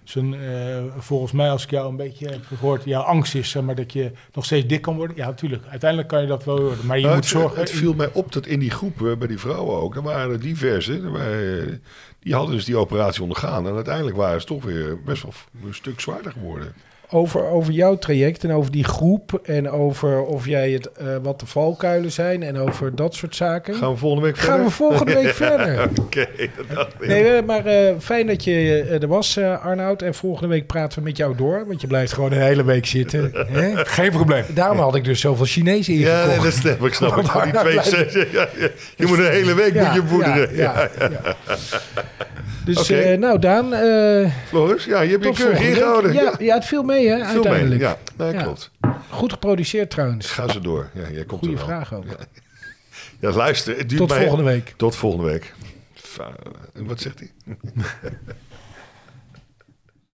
zijn, 0.10 0.34
eh, 0.34 0.84
volgens 0.98 1.32
mij, 1.32 1.50
als 1.50 1.64
ik 1.64 1.70
jou 1.70 1.90
een 1.90 1.96
beetje 1.96 2.28
heb 2.28 2.46
gehoord, 2.46 2.84
jouw 2.84 3.02
angst 3.02 3.36
is, 3.36 3.50
zeg 3.50 3.64
maar, 3.64 3.76
dat 3.76 3.94
je 3.94 4.12
nog 4.34 4.46
steeds 4.46 4.68
dik 4.68 4.82
kan 4.82 4.96
worden. 4.96 5.16
Ja, 5.16 5.26
natuurlijk. 5.26 5.64
Uiteindelijk 5.68 6.10
kan 6.10 6.22
je 6.22 6.28
dat 6.28 6.44
wel 6.44 6.62
worden. 6.62 6.86
Maar 6.86 6.98
je 6.98 7.04
Nou, 7.04 7.16
moet 7.16 7.24
het, 7.24 7.34
zorgen. 7.34 7.60
Het 7.60 7.72
viel 7.72 7.94
mij 7.94 8.10
op 8.14 8.32
dat 8.32 8.46
in 8.46 8.60
die 8.60 8.72
groepen, 8.72 9.20
bij 9.20 9.28
die 9.28 9.38
vrouwen 9.40 9.78
ook, 9.78 9.96
er 9.96 10.02
waren 10.02 10.32
er 10.32 10.40
diverse. 10.40 10.94
Er 10.94 11.12
waren, 11.12 11.84
die 12.20 12.34
hadden 12.34 12.56
dus 12.56 12.66
die 12.66 12.78
operatie 12.78 13.22
ondergaan. 13.22 13.68
En 13.68 13.76
uiteindelijk 13.76 14.16
waren 14.16 14.42
ze 14.42 14.48
toch 14.48 14.64
weer 14.64 15.02
best 15.04 15.24
wel 15.24 15.34
een 15.66 15.74
stuk 15.74 16.00
zwaarder 16.00 16.32
geworden. 16.32 16.74
Over, 17.10 17.46
over 17.46 17.74
jouw 17.74 17.98
traject 17.98 18.44
en 18.44 18.52
over 18.52 18.72
die 18.72 18.84
groep 18.84 19.40
en 19.44 19.70
over 19.70 20.22
of 20.24 20.46
jij 20.46 20.72
het, 20.72 20.92
eh, 20.92 21.06
wat 21.22 21.40
de 21.40 21.46
valkuilen 21.46 22.12
zijn 22.12 22.44
en 22.44 22.58
over 22.58 22.96
dat 22.96 23.16
soort 23.16 23.36
zaken. 23.36 23.76
Gaan 23.76 23.92
we 23.92 23.98
volgende 23.98 24.26
week 24.26 24.38
Gaan 24.38 24.46
verder? 24.48 24.66
we 24.66 24.72
volgende 24.72 25.14
week 25.14 25.34
verder. 25.46 25.90
Oké, 26.02 26.28
ik. 26.38 26.50
Nee, 27.08 27.24
eh, 27.24 27.44
maar 27.46 27.66
eh, 27.66 27.94
fijn 28.00 28.28
dat 28.28 28.44
je 28.44 28.82
er 29.02 29.08
was, 29.08 29.38
eh, 29.38 29.66
Arnoud. 29.66 30.02
En 30.02 30.14
volgende 30.14 30.48
week 30.48 30.68
praten 30.68 31.00
we 31.00 31.04
met 31.06 31.18
jou 31.18 31.36
door. 31.36 31.64
Want 31.68 31.82
je 31.82 31.88
blijft 31.88 32.14
gewoon 32.14 32.32
een 32.32 32.42
hele 32.42 32.64
week 32.64 32.86
zitten. 32.86 33.32
Hè? 33.52 33.86
Geen 33.86 34.12
probleem. 34.12 34.44
Daarom 34.54 34.78
had 34.80 34.96
ik 34.96 35.04
dus 35.04 35.20
zoveel 35.20 35.46
Chinees 35.46 35.88
Ja, 35.88 35.94
ingekocht. 35.94 36.38
nee, 36.38 36.44
dat 36.44 36.54
snap 36.54 36.86
ik. 36.88 36.94
Snap 36.94 37.18
ik. 37.18 37.24
Die 37.44 37.60
twee 37.62 37.72
blijft- 37.74 38.32
ja, 38.32 38.48
ja. 38.58 38.68
Je 38.96 39.06
moet 39.06 39.18
een 39.18 39.30
hele 39.32 39.54
week 39.54 39.74
moet 39.74 39.94
je 39.94 40.02
voederen. 40.06 40.56
Ja, 40.56 40.90
ja, 41.00 41.10
ja. 41.10 41.36
Dus 42.68 42.78
Oké. 42.80 42.96
eh, 42.96 43.18
nou, 43.18 43.40
Daan, 43.40 43.74
eh 43.74 44.32
Floris, 44.48 44.86
ja, 44.86 45.02
je 45.02 45.12
hebt 45.12 45.24
je 45.24 45.32
keurig 45.34 45.62
ingehouden. 45.62 46.14
Ja, 46.14 46.34
ja, 46.40 46.54
het 46.56 46.66
viel 46.66 46.84
mee, 46.84 47.08
hè, 47.10 47.16
Veel 47.16 47.26
mee. 47.26 47.34
uiteindelijk. 47.34 47.82
Ja, 47.82 47.98
nee, 48.18 48.34
Ja. 48.34 48.42
klopt. 48.44 48.72
Goed 49.10 49.32
geproduceerd 49.32 49.90
trouwens. 49.90 50.32
Ga 50.32 50.48
ze 50.52 50.60
door. 50.60 50.90
Ja, 50.94 51.02
jij 51.12 51.26
komt 51.26 51.40
Goeie 51.40 51.54
er 51.58 51.66
wel. 51.66 51.68
vraag 51.76 51.94
ook. 51.94 52.06
Ja, 53.20 53.32
luister. 53.44 53.78
Het 53.78 53.90
duurt 53.90 54.02
Tot 54.02 54.10
mij- 54.10 54.20
volgende 54.22 54.44
week. 54.44 54.74
Tot 54.78 54.96
volgende 54.96 55.26
week. 55.32 55.54
Wat 56.74 57.00
zegt 57.02 57.20
hij? 57.20 57.32